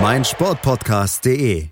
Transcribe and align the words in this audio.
meinsportpodcast.de. 0.00 1.68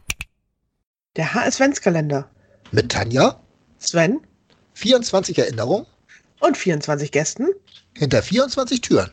Der 1.16 1.34
HS-Kalender. 1.34 2.28
Mit 2.70 2.92
Tanja, 2.92 3.40
Sven 3.78 4.20
24 4.74 5.38
Erinnerungen 5.38 5.86
und 6.40 6.56
24 6.56 7.10
Gästen. 7.12 7.48
hinter 7.96 8.22
24 8.22 8.82
Türen. 8.82 9.10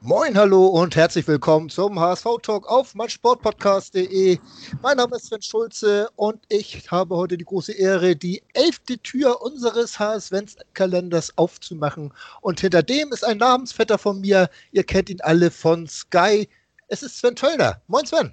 Moin, 0.00 0.36
hallo 0.36 0.66
und 0.66 0.96
herzlich 0.96 1.28
willkommen 1.28 1.68
zum 1.68 2.00
HSV-Talk 2.00 2.68
auf 2.68 2.94
meinsportpodcast.de. 2.94 4.38
Mein 4.82 4.96
Name 4.96 5.16
ist 5.16 5.26
Sven 5.26 5.42
Schulze 5.42 6.08
und 6.16 6.40
ich 6.48 6.90
habe 6.90 7.16
heute 7.16 7.38
die 7.38 7.44
große 7.44 7.72
Ehre, 7.72 8.16
die 8.16 8.42
elfte 8.54 8.98
Tür 8.98 9.42
unseres 9.42 9.98
HS-Kalenders 9.98 11.38
aufzumachen. 11.38 12.12
Und 12.40 12.60
hinter 12.60 12.82
dem 12.82 13.12
ist 13.12 13.24
ein 13.24 13.38
Namensvetter 13.38 13.96
von 13.96 14.20
mir. 14.20 14.50
Ihr 14.72 14.84
kennt 14.84 15.08
ihn 15.08 15.20
alle 15.20 15.50
von 15.50 15.86
Sky. 15.86 16.48
Es 16.88 17.04
ist 17.04 17.18
Sven 17.18 17.36
Töllner. 17.36 17.80
Moin, 17.86 18.04
Sven. 18.04 18.32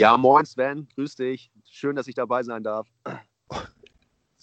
Ja, 0.00 0.16
moin 0.16 0.46
Sven, 0.46 0.88
grüß 0.94 1.16
dich. 1.16 1.50
Schön, 1.70 1.94
dass 1.94 2.06
ich 2.06 2.14
dabei 2.14 2.42
sein 2.42 2.62
darf. 2.62 2.88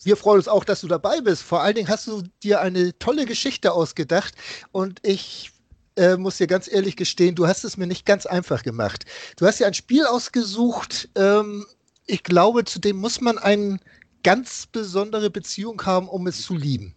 Wir 0.03 0.15
freuen 0.15 0.37
uns 0.37 0.47
auch, 0.47 0.63
dass 0.63 0.81
du 0.81 0.87
dabei 0.87 1.19
bist. 1.19 1.41
Vor 1.41 1.63
allen 1.63 1.73
Dingen 1.73 1.87
hast 1.87 2.05
du 2.05 2.21
dir 2.43 2.61
eine 2.61 2.95
tolle 2.99 3.25
Geschichte 3.25 3.73
ausgedacht 3.73 4.35
und 4.71 4.99
ich 5.01 5.49
äh, 5.95 6.15
muss 6.15 6.37
dir 6.37 6.45
ganz 6.45 6.71
ehrlich 6.71 6.95
gestehen, 6.95 7.33
du 7.33 7.47
hast 7.47 7.63
es 7.63 7.75
mir 7.75 7.87
nicht 7.87 8.05
ganz 8.05 8.27
einfach 8.27 8.61
gemacht. 8.61 9.05
Du 9.37 9.47
hast 9.47 9.59
dir 9.59 9.65
ein 9.65 9.73
Spiel 9.73 10.05
ausgesucht. 10.05 11.09
Ähm, 11.15 11.65
ich 12.05 12.21
glaube, 12.21 12.63
zu 12.63 12.77
dem 12.77 12.97
muss 12.97 13.19
man 13.19 13.39
eine 13.39 13.79
ganz 14.21 14.67
besondere 14.67 15.31
Beziehung 15.31 15.83
haben, 15.87 16.07
um 16.07 16.27
es 16.27 16.43
zu 16.43 16.55
lieben. 16.55 16.96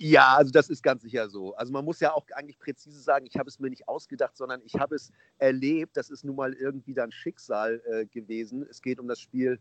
Ja, 0.00 0.36
also 0.36 0.52
das 0.52 0.70
ist 0.70 0.84
ganz 0.84 1.02
sicher 1.02 1.28
so. 1.28 1.56
Also 1.56 1.72
man 1.72 1.84
muss 1.84 1.98
ja 1.98 2.12
auch 2.12 2.24
eigentlich 2.32 2.58
präzise 2.60 3.00
sagen, 3.00 3.26
ich 3.26 3.36
habe 3.36 3.48
es 3.48 3.58
mir 3.58 3.68
nicht 3.68 3.88
ausgedacht, 3.88 4.36
sondern 4.36 4.62
ich 4.64 4.74
habe 4.76 4.94
es 4.94 5.10
erlebt. 5.38 5.96
Das 5.96 6.08
ist 6.08 6.24
nun 6.24 6.36
mal 6.36 6.52
irgendwie 6.54 6.94
dann 6.94 7.10
Schicksal 7.10 7.82
äh, 7.84 8.06
gewesen. 8.06 8.64
Es 8.70 8.80
geht 8.80 9.00
um 9.00 9.08
das 9.08 9.18
Spiel 9.18 9.58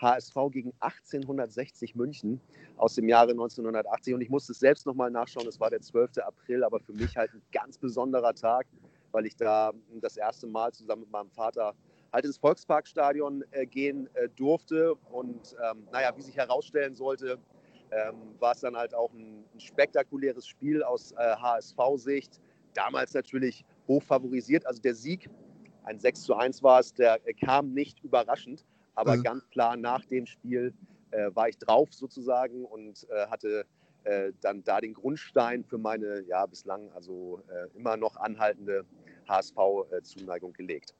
HSV 0.00 0.34
gegen 0.52 0.72
1860 0.78 1.96
München 1.96 2.40
aus 2.76 2.94
dem 2.94 3.08
Jahre 3.08 3.32
1980. 3.32 4.14
Und 4.14 4.20
ich 4.20 4.30
musste 4.30 4.52
es 4.52 4.60
selbst 4.60 4.86
nochmal 4.86 5.10
nachschauen. 5.10 5.48
Es 5.48 5.58
war 5.58 5.70
der 5.70 5.80
12. 5.80 6.18
April, 6.18 6.62
aber 6.62 6.78
für 6.78 6.92
mich 6.92 7.16
halt 7.16 7.34
ein 7.34 7.42
ganz 7.50 7.76
besonderer 7.76 8.34
Tag, 8.34 8.66
weil 9.10 9.26
ich 9.26 9.34
da 9.34 9.72
das 10.00 10.16
erste 10.16 10.46
Mal 10.46 10.72
zusammen 10.72 11.02
mit 11.02 11.10
meinem 11.10 11.30
Vater 11.30 11.74
halt 12.12 12.24
ins 12.24 12.38
Volksparkstadion 12.38 13.42
äh, 13.50 13.66
gehen 13.66 14.08
äh, 14.14 14.28
durfte. 14.36 14.94
Und 15.10 15.56
ähm, 15.68 15.88
naja, 15.90 16.16
wie 16.16 16.22
sich 16.22 16.36
herausstellen 16.36 16.94
sollte, 16.94 17.38
ähm, 17.90 18.34
war 18.38 18.52
es 18.52 18.60
dann 18.60 18.76
halt 18.76 18.94
auch 18.94 19.12
ein, 19.12 19.44
ein 19.54 19.60
spektakuläres 19.60 20.46
Spiel 20.46 20.82
aus 20.82 21.12
äh, 21.12 21.16
HSV-Sicht. 21.16 22.40
Damals 22.74 23.14
natürlich 23.14 23.64
hoch 23.88 24.02
favorisiert. 24.02 24.66
Also 24.66 24.80
der 24.80 24.94
Sieg, 24.94 25.28
ein 25.84 25.98
6 25.98 26.22
zu 26.22 26.34
1 26.34 26.62
war 26.62 26.80
es, 26.80 26.94
der 26.94 27.26
äh, 27.26 27.34
kam 27.34 27.72
nicht 27.72 28.02
überraschend. 28.04 28.64
Aber 28.94 29.16
Mhm. 29.16 29.22
ganz 29.22 29.48
klar 29.50 29.76
nach 29.76 30.04
dem 30.06 30.26
Spiel 30.26 30.74
äh, 31.10 31.30
war 31.34 31.48
ich 31.48 31.58
drauf 31.58 31.92
sozusagen 31.92 32.64
und 32.64 33.06
äh, 33.10 33.26
hatte 33.26 33.64
äh, 34.04 34.32
dann 34.40 34.62
da 34.64 34.80
den 34.80 34.94
Grundstein 34.94 35.64
für 35.64 35.78
meine 35.78 36.22
ja 36.22 36.46
bislang 36.46 36.90
also 36.92 37.42
äh, 37.48 37.76
immer 37.76 37.96
noch 37.96 38.16
anhaltende 38.16 38.84
HSV-Zuneigung 39.28 40.52
gelegt. 40.52 40.94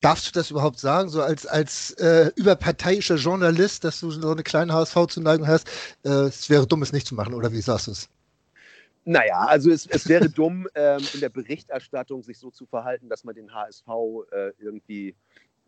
Darfst 0.00 0.28
du 0.28 0.32
das 0.32 0.50
überhaupt 0.50 0.78
sagen, 0.78 1.10
so 1.10 1.22
als, 1.22 1.46
als 1.46 1.90
äh, 1.92 2.30
überparteiischer 2.36 3.16
Journalist, 3.16 3.84
dass 3.84 4.00
du 4.00 4.10
so 4.10 4.30
eine 4.30 4.42
kleine 4.42 4.72
HSV-Zuneigung 4.72 5.46
hast? 5.46 5.68
Äh, 6.04 6.28
es 6.28 6.48
wäre 6.48 6.66
dumm, 6.66 6.82
es 6.82 6.92
nicht 6.92 7.06
zu 7.06 7.14
machen, 7.14 7.34
oder 7.34 7.52
wie 7.52 7.60
sagst 7.60 7.86
du 7.86 7.90
es? 7.90 8.08
Naja, 9.04 9.40
also 9.46 9.70
es, 9.70 9.86
es 9.86 10.08
wäre 10.08 10.28
dumm, 10.28 10.68
ähm, 10.74 11.02
in 11.14 11.20
der 11.20 11.30
Berichterstattung 11.30 12.22
sich 12.22 12.38
so 12.38 12.50
zu 12.50 12.66
verhalten, 12.66 13.08
dass 13.08 13.24
man 13.24 13.34
den 13.34 13.52
HSV 13.52 13.88
äh, 14.30 14.52
irgendwie 14.58 15.14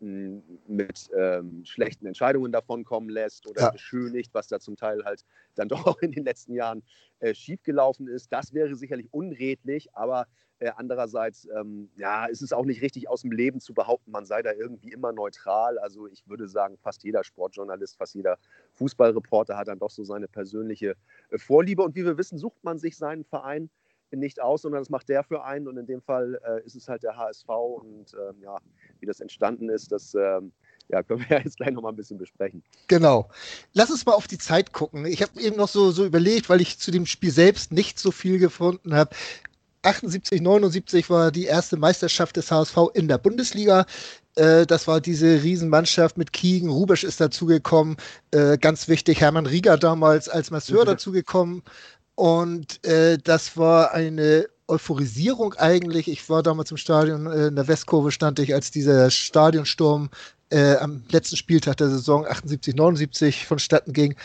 mit 0.03 1.09
ähm, 1.17 1.63
schlechten 1.65 2.05
Entscheidungen 2.05 2.51
davonkommen 2.51 3.09
lässt 3.09 3.47
oder 3.47 3.63
Ja. 3.63 3.71
beschönigt, 3.71 4.33
was 4.33 4.47
da 4.47 4.59
zum 4.59 4.75
Teil 4.75 5.03
halt 5.05 5.23
dann 5.55 5.69
doch 5.69 5.85
auch 5.87 6.01
in 6.01 6.11
den 6.11 6.25
letzten 6.25 6.53
Jahren 6.53 6.83
äh, 7.19 7.33
schiefgelaufen 7.33 8.07
ist. 8.07 8.31
Das 8.31 8.53
wäre 8.53 8.75
sicherlich 8.75 9.07
unredlich, 9.13 9.95
aber 9.95 10.27
äh, 10.59 10.71
andererseits 10.75 11.47
ähm, 11.57 11.89
ja, 11.95 12.25
ist 12.25 12.41
es 12.41 12.53
auch 12.53 12.65
nicht 12.65 12.81
richtig 12.81 13.09
aus 13.09 13.21
dem 13.21 13.31
Leben 13.31 13.59
zu 13.59 13.73
behaupten, 13.73 14.11
man 14.11 14.25
sei 14.25 14.41
da 14.41 14.51
irgendwie 14.53 14.91
immer 14.91 15.11
neutral. 15.11 15.77
Also 15.79 16.07
ich 16.07 16.27
würde 16.27 16.47
sagen, 16.47 16.77
fast 16.77 17.03
jeder 17.03 17.23
Sportjournalist, 17.23 17.97
fast 17.97 18.15
jeder 18.15 18.37
Fußballreporter 18.73 19.57
hat 19.57 19.67
dann 19.67 19.79
doch 19.79 19.89
so 19.91 20.03
seine 20.03 20.27
persönliche 20.27 20.95
äh, 21.29 21.37
Vorliebe. 21.37 21.81
Und 21.83 21.95
wie 21.95 22.05
wir 22.05 22.17
wissen, 22.17 22.37
sucht 22.37 22.63
man 22.63 22.77
sich 22.77 22.97
seinen 22.97 23.23
Verein 23.23 23.69
nicht 24.19 24.41
aus, 24.41 24.61
sondern 24.63 24.81
das 24.81 24.89
macht 24.89 25.09
der 25.09 25.23
für 25.23 25.43
einen. 25.43 25.67
Und 25.67 25.77
in 25.77 25.85
dem 25.85 26.01
Fall 26.01 26.39
äh, 26.45 26.65
ist 26.65 26.75
es 26.75 26.87
halt 26.87 27.03
der 27.03 27.17
HSV. 27.17 27.47
Und 27.49 28.13
ähm, 28.13 28.41
ja, 28.41 28.57
wie 28.99 29.05
das 29.05 29.19
entstanden 29.19 29.69
ist, 29.69 29.91
das 29.91 30.13
ähm, 30.15 30.51
ja, 30.89 31.03
können 31.03 31.21
wir 31.21 31.37
ja 31.37 31.43
jetzt 31.43 31.57
gleich 31.57 31.71
nochmal 31.71 31.91
ein 31.93 31.95
bisschen 31.97 32.17
besprechen. 32.17 32.63
Genau. 32.87 33.29
Lass 33.73 33.91
uns 33.91 34.05
mal 34.05 34.13
auf 34.13 34.27
die 34.27 34.37
Zeit 34.37 34.73
gucken. 34.73 35.05
Ich 35.05 35.21
habe 35.21 35.39
eben 35.39 35.57
noch 35.57 35.67
so, 35.69 35.91
so 35.91 36.05
überlegt, 36.05 36.49
weil 36.49 36.61
ich 36.61 36.79
zu 36.79 36.91
dem 36.91 37.05
Spiel 37.05 37.31
selbst 37.31 37.71
nicht 37.71 37.99
so 37.99 38.11
viel 38.11 38.39
gefunden 38.39 38.93
habe. 38.93 39.15
78, 39.83 40.41
79 40.41 41.09
war 41.09 41.31
die 41.31 41.45
erste 41.45 41.75
Meisterschaft 41.75 42.37
des 42.37 42.49
HSV 42.51 42.77
in 42.93 43.09
der 43.09 43.17
Bundesliga. 43.17 43.85
Äh, 44.35 44.65
das 44.65 44.87
war 44.87 45.01
diese 45.01 45.43
Riesenmannschaft 45.43 46.17
mit 46.17 46.31
Kiegen. 46.31 46.69
Rubesch 46.69 47.03
ist 47.03 47.19
dazugekommen. 47.19 47.97
Äh, 48.31 48.57
ganz 48.57 48.87
wichtig, 48.87 49.19
Hermann 49.19 49.45
Rieger 49.45 49.77
damals 49.77 50.29
als 50.29 50.51
Masseur 50.51 50.83
Mhm. 50.83 50.87
dazugekommen. 50.91 51.63
Und 52.15 52.83
äh, 52.85 53.17
das 53.17 53.57
war 53.57 53.93
eine 53.93 54.47
Euphorisierung 54.67 55.53
eigentlich. 55.55 56.07
Ich 56.07 56.29
war 56.29 56.43
damals 56.43 56.71
im 56.71 56.77
Stadion, 56.77 57.27
äh, 57.27 57.47
in 57.47 57.55
der 57.55 57.67
Westkurve 57.67 58.11
stand 58.11 58.39
ich, 58.39 58.53
als 58.53 58.71
dieser 58.71 59.09
Stadionsturm 59.09 60.09
äh, 60.49 60.75
am 60.75 61.03
letzten 61.09 61.35
Spieltag 61.35 61.77
der 61.77 61.89
Saison 61.89 62.25
78, 62.25 62.75
79 62.75 63.47
vonstatten 63.47 63.93
ging. 63.93 64.15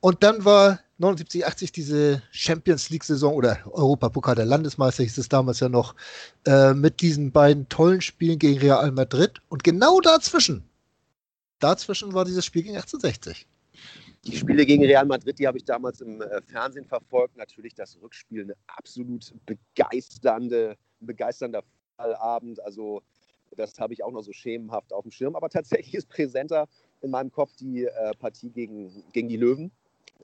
Und 0.00 0.22
dann 0.22 0.44
war 0.44 0.80
79, 0.98 1.46
80 1.46 1.72
diese 1.72 2.22
Champions 2.30 2.90
League-Saison 2.90 3.34
oder 3.34 3.58
Europapokal 3.66 4.34
der 4.34 4.46
Landesmeister 4.46 5.02
hieß 5.02 5.18
es 5.18 5.28
damals 5.28 5.60
ja 5.60 5.68
noch, 5.68 5.94
äh, 6.46 6.74
mit 6.74 7.00
diesen 7.00 7.32
beiden 7.32 7.68
tollen 7.68 8.00
Spielen 8.00 8.38
gegen 8.38 8.60
Real 8.60 8.90
Madrid. 8.92 9.40
Und 9.48 9.64
genau 9.64 10.00
dazwischen, 10.00 10.64
dazwischen 11.58 12.12
war 12.14 12.24
dieses 12.24 12.44
Spiel 12.44 12.62
gegen 12.62 12.76
1860. 12.76 13.46
Die 14.24 14.36
Spiele 14.36 14.64
gegen 14.64 14.84
Real 14.84 15.04
Madrid, 15.04 15.38
die 15.38 15.46
habe 15.46 15.58
ich 15.58 15.64
damals 15.64 16.00
im 16.00 16.20
äh, 16.20 16.40
Fernsehen 16.42 16.84
verfolgt. 16.84 17.36
Natürlich 17.36 17.74
das 17.74 17.98
Rückspiel, 18.00 18.42
eine 18.42 18.54
absolut 18.68 19.32
begeisternde, 19.46 20.76
ein 21.00 21.06
begeisternder 21.06 21.62
Fußballabend. 21.62 22.62
Also 22.64 23.02
das 23.56 23.78
habe 23.78 23.92
ich 23.92 24.04
auch 24.04 24.12
noch 24.12 24.22
so 24.22 24.32
schemenhaft 24.32 24.92
auf 24.92 25.02
dem 25.02 25.10
Schirm. 25.10 25.36
Aber 25.36 25.48
tatsächlich 25.48 25.94
ist 25.94 26.08
präsenter 26.08 26.68
in 27.00 27.10
meinem 27.10 27.32
Kopf 27.32 27.56
die 27.56 27.84
äh, 27.84 28.12
Partie 28.18 28.50
gegen, 28.50 29.04
gegen 29.12 29.28
die 29.28 29.36
Löwen. 29.36 29.72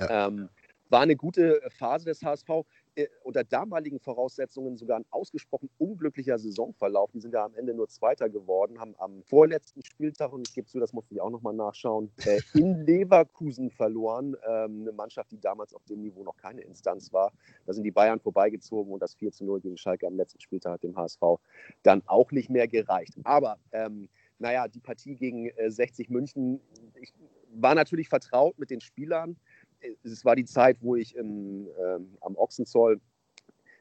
Ähm, 0.01 0.49
war 0.91 1.01
eine 1.01 1.17
gute 1.17 1.61
Phase 1.77 2.07
des 2.07 2.23
HSV. 2.23 2.49
Äh, 2.99 3.07
unter 3.23 3.45
damaligen 3.45 4.01
Voraussetzungen 4.01 4.77
sogar 4.77 4.99
ein 4.99 5.05
ausgesprochen 5.11 5.71
unglücklicher 5.79 6.37
Saisonverlauf. 6.37 7.13
Die 7.13 7.21
sind 7.21 7.33
ja 7.33 7.45
am 7.45 7.55
Ende 7.55 7.73
nur 7.73 7.89
Zweiter 7.89 8.29
geworden, 8.29 8.81
haben 8.81 8.97
am 8.99 9.23
vorletzten 9.23 9.85
Spieltag, 9.85 10.33
und 10.33 10.49
ich 10.49 10.55
gebe 10.55 10.67
zu, 10.67 10.81
das 10.81 10.93
musste 10.93 11.15
ich 11.15 11.21
auch 11.21 11.31
nochmal 11.31 11.55
nachschauen, 11.55 12.11
äh, 12.25 12.41
in 12.55 12.75
Leverkusen 12.87 13.71
verloren. 13.71 14.37
Ähm, 14.45 14.81
eine 14.81 14.91
Mannschaft, 14.91 15.31
die 15.31 15.39
damals 15.39 15.75
auf 15.75 15.85
dem 15.85 16.01
Niveau 16.01 16.25
noch 16.25 16.37
keine 16.37 16.63
Instanz 16.63 17.13
war. 17.13 17.31
Da 17.67 17.73
sind 17.73 17.85
die 17.85 17.93
Bayern 17.93 18.19
vorbeigezogen 18.19 18.93
und 18.93 19.01
das 19.01 19.15
4 19.15 19.31
zu 19.31 19.45
0 19.45 19.61
gegen 19.61 19.77
Schalke 19.77 20.09
am 20.09 20.17
letzten 20.17 20.41
Spieltag 20.41 20.73
hat 20.73 20.83
dem 20.83 20.97
HSV 20.97 21.23
dann 21.85 22.03
auch 22.07 22.33
nicht 22.33 22.51
mehr 22.51 22.67
gereicht. 22.67 23.15
Aber 23.23 23.59
ähm, 23.71 24.09
naja, 24.41 24.67
die 24.67 24.81
Partie 24.81 25.15
gegen 25.15 25.51
äh, 25.51 25.71
60 25.71 26.11
München, 26.11 26.61
ich 27.01 27.15
war 27.55 27.75
natürlich 27.75 28.09
vertraut 28.09 28.59
mit 28.59 28.71
den 28.71 28.81
Spielern. 28.81 29.37
Es 30.03 30.25
war 30.25 30.37
die 30.37 30.45
Zeit, 30.45 30.79
wo 30.81 30.97
ich 30.97 31.15
im, 31.15 31.69
ähm, 31.81 32.17
am 32.21 32.37
Ochsenzoll 32.37 33.01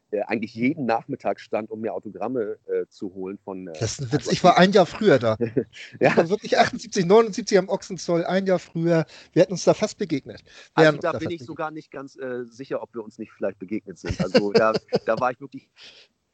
äh, 0.09 0.21
eigentlich 0.21 0.55
jeden 0.55 0.85
Nachmittag 0.85 1.39
stand, 1.39 1.69
um 1.69 1.81
mir 1.81 1.93
Autogramme 1.93 2.57
äh, 2.67 2.85
zu 2.87 3.13
holen 3.13 3.37
von. 3.37 3.67
Äh, 3.67 3.73
Das 3.73 3.93
ist 3.93 4.01
ein 4.01 4.11
Witz. 4.13 4.31
Ich 4.31 4.41
war 4.43 4.57
ein 4.57 4.71
Jahr 4.71 4.85
früher 4.85 5.19
da. 5.19 5.37
Ich 5.39 5.99
ja, 5.99 6.15
war 6.15 6.29
wirklich 6.29 6.57
78, 6.57 7.05
79 7.05 7.57
am 7.57 7.67
Ochsenzoll, 7.67 8.23
ein 8.23 8.45
Jahr 8.45 8.59
früher. 8.59 9.05
Wir 9.33 9.41
hätten 9.41 9.51
uns 9.53 9.65
da 9.65 9.73
fast 9.73 9.97
begegnet. 9.97 10.43
Wir 10.75 10.87
also 10.87 10.99
da 10.99 11.11
bin 11.13 11.29
ich 11.31 11.39
fast 11.39 11.47
sogar 11.47 11.71
nicht 11.71 11.91
ganz 11.91 12.15
äh, 12.15 12.45
sicher, 12.45 12.81
ob 12.81 12.93
wir 12.93 13.03
uns 13.03 13.17
nicht 13.17 13.31
vielleicht 13.33 13.59
begegnet 13.59 13.97
sind. 13.97 14.21
Also 14.21 14.53
da, 14.53 14.73
da 15.05 15.19
war 15.19 15.31
ich 15.31 15.41
wirklich 15.41 15.69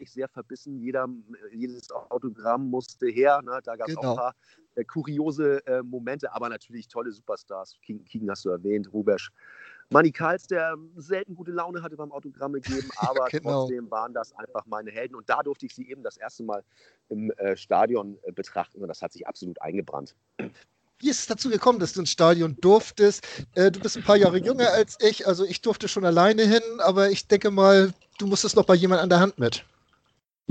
sehr 0.05 0.27
verbissen. 0.27 0.77
Jeder, 0.79 1.07
jedes 1.51 1.89
Autogramm 1.91 2.69
musste 2.69 3.07
her. 3.07 3.41
Ne? 3.41 3.59
Da 3.63 3.75
gab 3.75 3.87
es 3.87 3.95
Genau. 3.95 4.09
auch 4.09 4.11
ein 4.11 4.17
paar 4.17 4.35
äh, 4.75 4.83
kuriose 4.83 5.65
äh, 5.65 5.81
Momente, 5.83 6.33
aber 6.33 6.49
natürlich 6.49 6.87
tolle 6.87 7.11
Superstars. 7.11 7.77
King, 7.81 8.03
King 8.05 8.29
hast 8.29 8.45
du 8.45 8.49
erwähnt, 8.49 8.91
Rubesch. 8.91 9.31
Manny 9.89 10.11
Karls, 10.11 10.47
der 10.47 10.75
selten 10.95 11.35
gute 11.35 11.51
Laune 11.51 11.81
hatte 11.81 11.95
beim 11.95 12.11
Autogramme 12.11 12.59
geben, 12.61 12.89
aber 12.97 13.27
genau. 13.29 13.61
trotzdem 13.61 13.89
waren 13.91 14.13
das 14.13 14.33
einfach 14.33 14.65
meine 14.65 14.91
Helden. 14.91 15.15
Und 15.15 15.29
da 15.29 15.41
durfte 15.43 15.65
ich 15.65 15.75
sie 15.75 15.89
eben 15.89 16.03
das 16.03 16.17
erste 16.17 16.43
Mal 16.43 16.63
im 17.09 17.31
äh, 17.31 17.55
Stadion 17.55 18.17
äh, 18.23 18.31
betrachten 18.31 18.81
und 18.81 18.87
das 18.87 19.01
hat 19.01 19.13
sich 19.13 19.27
absolut 19.27 19.61
eingebrannt. 19.61 20.15
Wie 20.99 21.09
ist 21.09 21.19
es 21.19 21.27
dazu 21.27 21.49
gekommen, 21.49 21.79
dass 21.79 21.93
du 21.93 21.99
ins 21.99 22.11
Stadion 22.11 22.55
durftest? 22.61 23.45
Äh, 23.55 23.71
du 23.71 23.79
bist 23.79 23.97
ein 23.97 24.03
paar 24.03 24.15
Jahre 24.15 24.37
jünger 24.37 24.71
als 24.71 24.97
ich, 25.01 25.27
also 25.27 25.43
ich 25.43 25.61
durfte 25.61 25.87
schon 25.87 26.05
alleine 26.05 26.43
hin, 26.43 26.61
aber 26.79 27.09
ich 27.09 27.27
denke 27.27 27.51
mal, 27.51 27.93
du 28.17 28.27
musstest 28.27 28.55
noch 28.55 28.65
bei 28.65 28.75
jemand 28.75 29.01
an 29.01 29.09
der 29.09 29.19
Hand 29.19 29.37
mit. 29.37 29.65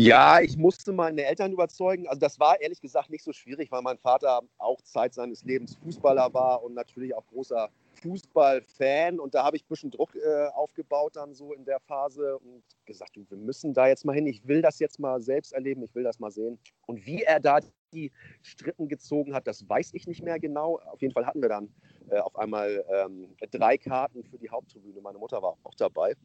Ja, 0.05 0.41
ich 0.41 0.57
musste 0.57 0.93
meine 0.93 1.25
Eltern 1.25 1.53
überzeugen. 1.53 2.09
Also 2.09 2.19
das 2.19 2.41
war 2.41 2.61
ehrlich 2.61 2.81
gesagt 2.81 3.09
nicht 3.09 3.23
so 3.23 3.33
schwierig, 3.33 3.71
weil 3.71 3.83
mein 3.83 3.99
Vater 3.99 4.41
auch 4.59 4.81
Zeit 4.83 5.15
seines 5.15 5.45
Lebens 5.45 5.77
Fußballer 5.77 6.35
war 6.35 6.65
und 6.65 6.75
natürlich 6.75 7.15
auch 7.15 7.25
großer 7.29 7.71
Fußballfan. 8.03 9.21
Und 9.21 9.37
da 9.37 9.45
habe 9.45 9.57
ich 9.57 9.63
ein 9.63 9.69
bisschen 9.69 9.93
Druck 9.93 10.17
äh, 10.17 10.49
aufgebaut 10.55 11.15
dann 11.15 11.35
so 11.35 11.53
in 11.53 11.65
der 11.65 11.79
Phase 11.79 12.37
und 12.41 12.65
gesagt, 12.85 13.15
du, 13.15 13.25
wir 13.31 13.39
müssen 13.39 13.75
da 13.75 13.87
jetzt 13.87 14.05
mal 14.05 14.13
hin. 14.13 14.27
Ich 14.27 14.49
will 14.49 14.61
das 14.61 14.81
jetzt 14.81 14.99
mal 14.99 15.21
selbst 15.21 15.53
erleben, 15.53 15.85
ich 15.85 15.95
will 15.95 16.03
das 16.03 16.19
mal 16.19 16.33
sehen. 16.33 16.59
Und 16.87 17.07
wie 17.07 17.23
er 17.23 17.39
da 17.39 17.61
die 17.93 18.11
Stritten 18.43 18.89
gezogen 18.89 19.37
hat, 19.37 19.47
das 19.47 19.69
weiß 19.69 19.95
ich 19.95 20.09
nicht 20.09 20.25
mehr 20.25 20.41
genau. 20.41 20.81
Auf 20.87 21.01
jeden 21.01 21.15
Fall 21.15 21.27
hatten 21.27 21.43
wir 21.43 21.49
dann 21.49 21.73
äh, 22.11 22.19
auf 22.19 22.35
einmal 22.35 22.85
ähm, 22.93 23.37
drei 23.53 23.79
Karten 23.79 24.25
für 24.25 24.39
die 24.39 24.51
Haupttribüne. 24.51 25.01
Meine 25.01 25.19
Mutter 25.19 25.41
war 25.41 25.57
auch 25.63 25.75
dabei. 25.77 26.17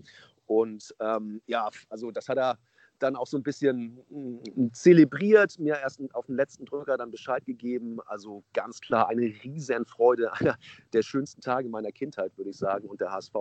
Und 0.47 0.95
ähm, 0.99 1.43
ja, 1.45 1.69
also 1.89 2.09
das 2.09 2.27
hat 2.27 2.39
er 2.39 2.57
dann 2.99 3.15
auch 3.15 3.27
so 3.27 3.37
ein 3.37 3.43
bisschen 3.43 3.99
mm, 4.09 4.73
zelebriert, 4.73 5.57
mir 5.59 5.75
erst 5.75 6.01
auf 6.13 6.25
den 6.27 6.35
letzten 6.35 6.65
Drücker 6.65 6.97
dann 6.97 7.11
Bescheid 7.11 7.45
gegeben. 7.45 7.99
Also 8.05 8.43
ganz 8.53 8.81
klar 8.81 9.09
eine 9.09 9.21
Riesenfreude, 9.21 10.33
einer 10.39 10.57
der 10.93 11.01
schönsten 11.01 11.41
Tage 11.41 11.69
meiner 11.69 11.91
Kindheit, 11.91 12.31
würde 12.37 12.51
ich 12.51 12.57
sagen. 12.57 12.87
Und 12.87 13.01
der 13.01 13.11
HSV 13.11 13.35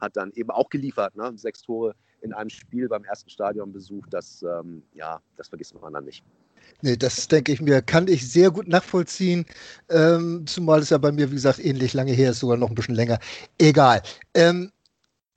hat 0.00 0.16
dann 0.16 0.32
eben 0.32 0.50
auch 0.50 0.68
geliefert, 0.68 1.16
ne? 1.16 1.32
sechs 1.36 1.62
Tore 1.62 1.94
in 2.20 2.32
einem 2.32 2.50
Spiel 2.50 2.88
beim 2.88 3.04
ersten 3.04 3.30
Stadionbesuch. 3.30 4.06
Das, 4.10 4.42
ähm, 4.42 4.82
ja, 4.94 5.20
das 5.36 5.48
vergisst 5.48 5.80
man 5.80 5.92
dann 5.92 6.04
nicht. 6.04 6.24
Nee, 6.82 6.96
das 6.96 7.28
denke 7.28 7.52
ich 7.52 7.60
mir, 7.60 7.82
kann 7.82 8.08
ich 8.08 8.30
sehr 8.30 8.50
gut 8.50 8.68
nachvollziehen. 8.68 9.44
Ähm, 9.88 10.46
zumal 10.46 10.80
es 10.80 10.90
ja 10.90 10.98
bei 10.98 11.12
mir, 11.12 11.30
wie 11.30 11.34
gesagt, 11.34 11.58
ähnlich 11.58 11.94
lange 11.94 12.12
her 12.12 12.30
ist, 12.30 12.40
sogar 12.40 12.56
noch 12.56 12.68
ein 12.68 12.74
bisschen 12.74 12.94
länger. 12.94 13.18
Egal. 13.58 14.02
Ähm, 14.34 14.70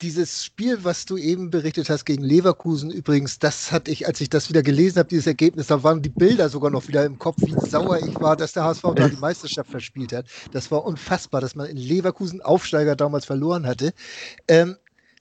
dieses 0.03 0.43
Spiel, 0.43 0.83
was 0.83 1.05
du 1.05 1.15
eben 1.15 1.49
berichtet 1.49 1.89
hast 1.89 2.03
gegen 2.03 2.23
Leverkusen, 2.23 2.91
übrigens, 2.91 3.39
das 3.39 3.71
hatte 3.71 3.89
ich, 3.89 4.05
als 4.05 4.19
ich 4.19 4.29
das 4.29 4.49
wieder 4.49 4.61
gelesen 4.61 4.99
habe, 4.99 5.07
dieses 5.07 5.27
Ergebnis, 5.27 5.67
da 5.67 5.81
waren 5.81 6.01
die 6.01 6.09
Bilder 6.09 6.49
sogar 6.49 6.69
noch 6.69 6.89
wieder 6.89 7.05
im 7.05 7.17
Kopf, 7.17 7.37
wie 7.39 7.53
sauer 7.53 7.99
ich 7.99 8.19
war, 8.19 8.35
dass 8.35 8.51
der 8.51 8.65
HSV 8.65 8.83
da 8.95 9.07
die 9.07 9.15
Meisterschaft 9.15 9.71
verspielt 9.71 10.11
hat. 10.11 10.25
Das 10.51 10.69
war 10.71 10.83
unfassbar, 10.83 11.39
dass 11.39 11.55
man 11.55 11.67
in 11.67 11.77
Leverkusen 11.77 12.41
Aufsteiger 12.41 12.97
damals 12.97 13.23
verloren 13.23 13.65
hatte. 13.65 13.93
Ähm, 14.49 14.75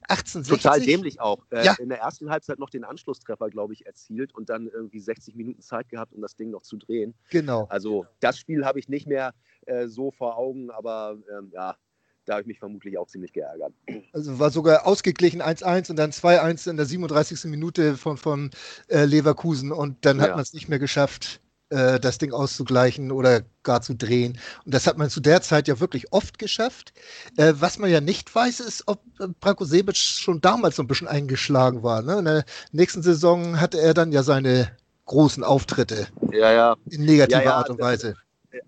1860. 0.09 0.61
Total 0.61 0.81
dämlich 0.81 1.21
auch. 1.21 1.45
Äh, 1.49 1.63
ja. 1.65 1.75
In 1.79 1.87
der 1.87 1.99
ersten 1.99 2.29
Halbzeit 2.29 2.59
noch 2.59 2.69
den 2.69 2.83
Anschlusstreffer, 2.83 3.49
glaube 3.49 3.71
ich, 3.73 3.85
erzielt 3.85 4.35
und 4.35 4.49
dann 4.49 4.67
irgendwie 4.67 4.99
60 4.99 5.35
Minuten 5.35 5.61
Zeit 5.61 5.87
gehabt, 5.87 6.13
um 6.13 6.21
das 6.21 6.35
Ding 6.35 6.51
noch 6.51 6.61
zu 6.61 6.75
drehen. 6.75 7.13
Genau. 7.29 7.67
Also 7.69 8.05
das 8.19 8.37
Spiel 8.37 8.65
habe 8.65 8.79
ich 8.79 8.89
nicht 8.89 9.07
mehr 9.07 9.33
äh, 9.65 9.87
so 9.87 10.11
vor 10.11 10.37
Augen, 10.37 10.71
aber 10.71 11.17
ähm, 11.31 11.51
ja, 11.53 11.77
da 12.25 12.33
habe 12.33 12.41
ich 12.41 12.47
mich 12.47 12.59
vermutlich 12.59 12.97
auch 12.97 13.07
ziemlich 13.07 13.33
geärgert. 13.33 13.73
Also 14.13 14.39
war 14.39 14.49
sogar 14.49 14.87
ausgeglichen 14.87 15.41
1-1 15.41 15.89
und 15.89 15.97
dann 15.97 16.11
2-1 16.11 16.69
in 16.69 16.77
der 16.77 16.85
37. 16.85 17.45
Minute 17.45 17.97
von, 17.97 18.17
von 18.17 18.51
äh, 18.87 19.05
Leverkusen 19.05 19.71
und 19.71 20.05
dann 20.05 20.21
hat 20.21 20.29
ja. 20.29 20.35
man 20.35 20.43
es 20.43 20.53
nicht 20.53 20.69
mehr 20.69 20.79
geschafft, 20.79 21.41
äh, 21.69 21.99
das 21.99 22.17
Ding 22.19 22.31
auszugleichen 22.31 23.11
oder 23.11 23.41
gar 23.63 23.81
zu 23.81 23.95
drehen. 23.95 24.37
Und 24.65 24.73
das 24.73 24.87
hat 24.87 24.97
man 24.97 25.09
zu 25.09 25.19
der 25.19 25.41
Zeit 25.41 25.67
ja 25.67 25.79
wirklich 25.79 26.13
oft 26.13 26.39
geschafft. 26.39 26.93
Äh, 27.37 27.53
was 27.59 27.79
man 27.79 27.89
ja 27.89 27.99
nicht 27.99 28.33
weiß, 28.33 28.59
ist, 28.59 28.83
ob 28.87 29.01
äh, 29.19 29.27
Branko 29.39 29.65
Sebic 29.65 29.97
schon 29.97 30.39
damals 30.39 30.75
so 30.77 30.83
ein 30.83 30.87
bisschen 30.87 31.07
eingeschlagen 31.07 31.83
war. 31.83 32.01
Ne? 32.01 32.19
In 32.19 32.25
der 32.25 32.45
nächsten 32.71 33.01
Saison 33.01 33.59
hatte 33.59 33.81
er 33.81 33.93
dann 33.93 34.11
ja 34.11 34.23
seine 34.23 34.71
großen 35.05 35.43
Auftritte. 35.43 36.07
Ja, 36.31 36.51
ja. 36.51 36.75
In 36.89 37.03
negativer 37.03 37.39
ja, 37.39 37.49
ja, 37.49 37.57
Art 37.57 37.69
und 37.69 37.79
Weise. 37.79 38.15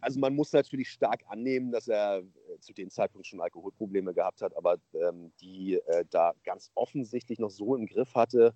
Also 0.02 0.20
man 0.20 0.36
muss 0.36 0.52
natürlich 0.54 0.90
stark 0.90 1.24
annehmen, 1.28 1.72
dass 1.72 1.88
er 1.88 2.24
zu 2.60 2.74
dem 2.74 2.90
Zeitpunkt 2.90 3.28
schon 3.28 3.42
Alkoholprobleme 3.42 4.14
gehabt 4.14 4.42
hat, 4.42 4.56
aber 4.56 4.78
ähm, 4.94 5.32
die 5.40 5.76
äh, 5.76 6.06
da 6.10 6.34
ganz 6.44 6.72
offensichtlich 6.76 7.40
noch 7.40 7.52
so 7.52 7.76
im 7.76 7.86
Griff 7.86 8.16
hatte, 8.16 8.54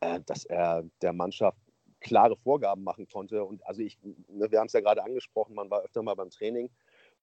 äh, 0.00 0.20
dass 0.26 0.44
er 0.44 0.84
der 1.02 1.12
Mannschaft 1.12 1.58
klare 2.00 2.36
Vorgaben 2.36 2.84
machen 2.84 3.08
konnte. 3.08 3.44
Und 3.44 3.66
also 3.66 3.82
ich, 3.82 3.98
ne, 4.02 4.50
wir 4.50 4.60
haben 4.60 4.66
es 4.66 4.72
ja 4.72 4.80
gerade 4.80 5.02
angesprochen, 5.02 5.54
man 5.54 5.70
war 5.70 5.82
öfter 5.82 6.02
mal 6.02 6.14
beim 6.14 6.30
Training. 6.30 6.70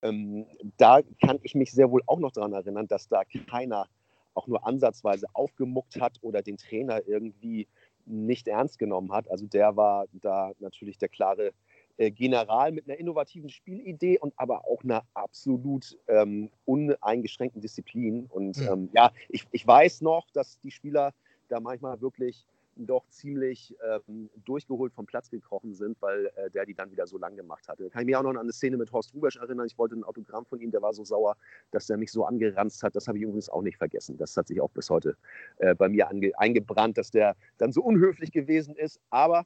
Ähm, 0.01 0.45
da 0.77 1.01
kann 1.21 1.39
ich 1.43 1.55
mich 1.55 1.71
sehr 1.71 1.89
wohl 1.89 2.01
auch 2.07 2.19
noch 2.19 2.31
daran 2.31 2.53
erinnern, 2.53 2.87
dass 2.87 3.07
da 3.07 3.23
keiner 3.49 3.87
auch 4.33 4.47
nur 4.47 4.67
ansatzweise 4.67 5.27
aufgemuckt 5.33 6.01
hat 6.01 6.17
oder 6.21 6.41
den 6.41 6.57
Trainer 6.57 7.07
irgendwie 7.07 7.67
nicht 8.05 8.47
ernst 8.47 8.77
genommen 8.77 9.13
hat. 9.13 9.29
Also 9.31 9.47
der 9.47 9.77
war 9.77 10.05
da 10.11 10.51
natürlich 10.59 10.97
der 10.97 11.09
klare 11.09 11.47
äh, 11.47 11.53
General 11.97 12.71
mit 12.71 12.89
einer 12.89 12.99
innovativen 12.99 13.49
Spielidee 13.49 14.19
und 14.19 14.33
aber 14.37 14.65
auch 14.65 14.83
einer 14.83 15.03
absolut 15.13 15.97
ähm, 16.07 16.49
uneingeschränkten 16.65 17.61
Disziplin. 17.61 18.25
Und 18.27 18.57
mhm. 18.57 18.67
ähm, 18.67 18.89
ja, 18.93 19.11
ich, 19.29 19.47
ich 19.51 19.65
weiß 19.65 20.01
noch, 20.01 20.29
dass 20.31 20.59
die 20.59 20.71
Spieler 20.71 21.13
da 21.47 21.59
manchmal 21.59 22.01
wirklich 22.01 22.45
doch 22.77 23.07
ziemlich 23.07 23.75
ähm, 24.07 24.29
durchgeholt 24.43 24.93
vom 24.93 25.05
Platz 25.05 25.29
gekrochen 25.29 25.73
sind, 25.73 26.01
weil 26.01 26.25
äh, 26.35 26.49
der 26.51 26.65
die 26.65 26.73
dann 26.73 26.91
wieder 26.91 27.07
so 27.07 27.17
lang 27.17 27.35
gemacht 27.35 27.67
hatte. 27.67 27.83
Da 27.83 27.89
kann 27.89 28.01
ich 28.01 28.07
mich 28.07 28.15
auch 28.15 28.23
noch 28.23 28.31
an 28.31 28.37
eine 28.37 28.51
Szene 28.51 28.77
mit 28.77 28.91
Horst 28.91 29.13
Rubesch 29.13 29.37
erinnern. 29.37 29.65
Ich 29.65 29.77
wollte 29.77 29.95
ein 29.95 30.03
Autogramm 30.03 30.45
von 30.45 30.59
ihm, 30.59 30.71
der 30.71 30.81
war 30.81 30.93
so 30.93 31.03
sauer, 31.03 31.37
dass 31.71 31.89
er 31.89 31.97
mich 31.97 32.11
so 32.11 32.25
angeranzt 32.25 32.83
hat. 32.83 32.95
Das 32.95 33.07
habe 33.07 33.17
ich 33.17 33.23
übrigens 33.23 33.49
auch 33.49 33.61
nicht 33.61 33.77
vergessen. 33.77 34.17
Das 34.17 34.35
hat 34.35 34.47
sich 34.47 34.59
auch 34.59 34.71
bis 34.71 34.89
heute 34.89 35.15
äh, 35.59 35.73
bei 35.73 35.87
mir 35.87 36.09
eingebrannt, 36.37 36.97
dass 36.97 37.11
der 37.11 37.35
dann 37.57 37.71
so 37.71 37.81
unhöflich 37.81 38.31
gewesen 38.31 38.75
ist. 38.75 38.99
Aber 39.09 39.45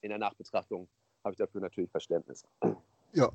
in 0.00 0.10
der 0.10 0.18
Nachbetrachtung 0.18 0.88
habe 1.24 1.32
ich 1.32 1.38
dafür 1.38 1.60
natürlich 1.60 1.90
Verständnis. 1.90 2.44
Ja, 3.12 3.30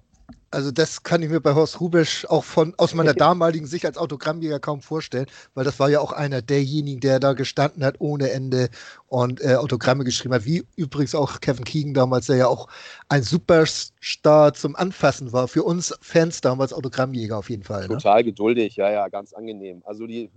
also 0.51 0.71
das 0.71 1.01
kann 1.01 1.23
ich 1.23 1.29
mir 1.29 1.41
bei 1.41 1.55
Horst 1.55 1.81
Rubisch 1.81 2.29
auch 2.29 2.43
von 2.43 2.75
aus 2.77 2.93
meiner 2.93 3.13
damaligen 3.15 3.65
Sicht 3.65 3.85
als 3.85 3.97
Autogrammjäger 3.97 4.59
kaum 4.59 4.81
vorstellen, 4.81 5.25
weil 5.55 5.65
das 5.65 5.79
war 5.79 5.89
ja 5.89 5.99
auch 5.99 6.11
einer 6.11 6.41
derjenigen, 6.41 7.01
der 7.01 7.19
da 7.19 7.33
gestanden 7.33 7.83
hat 7.83 7.95
ohne 7.99 8.29
Ende 8.29 8.69
und 9.07 9.41
äh, 9.41 9.55
Autogramme 9.55 10.03
geschrieben 10.03 10.35
hat, 10.35 10.45
wie 10.45 10.63
übrigens 10.75 11.15
auch 11.15 11.41
Kevin 11.41 11.65
Keegan 11.65 11.93
damals, 11.95 12.27
der 12.27 12.37
ja 12.37 12.47
auch 12.47 12.67
ein 13.09 13.23
Superstar 13.23 14.53
zum 14.53 14.75
Anfassen 14.75 15.33
war. 15.33 15.47
Für 15.47 15.63
uns 15.63 15.93
Fans 16.01 16.41
damals 16.41 16.71
Autogrammjäger 16.71 17.37
auf 17.37 17.49
jeden 17.49 17.63
Fall. 17.63 17.87
Ne? 17.87 17.95
Total 17.95 18.23
geduldig, 18.23 18.75
ja, 18.75 18.91
ja, 18.91 19.07
ganz 19.09 19.33
angenehm. 19.33 19.81
Also 19.85 20.05
die, 20.05 20.29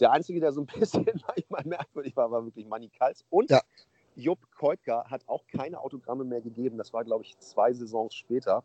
der 0.00 0.12
Einzige, 0.12 0.40
der 0.40 0.52
so 0.52 0.62
ein 0.62 0.66
bisschen 0.66 1.04
manchmal 1.26 1.64
merkwürdig 1.66 2.16
war, 2.16 2.30
war 2.30 2.44
wirklich 2.44 2.66
Manny 2.66 2.88
Kals 2.88 3.24
und 3.28 3.50
ja. 3.50 3.60
Jupp 4.18 4.38
Koitka 4.56 5.04
hat 5.08 5.22
auch 5.28 5.44
keine 5.46 5.80
Autogramme 5.80 6.24
mehr 6.24 6.40
gegeben. 6.40 6.76
Das 6.76 6.92
war, 6.92 7.04
glaube 7.04 7.24
ich, 7.24 7.38
zwei 7.38 7.72
Saisons 7.72 8.14
später, 8.14 8.64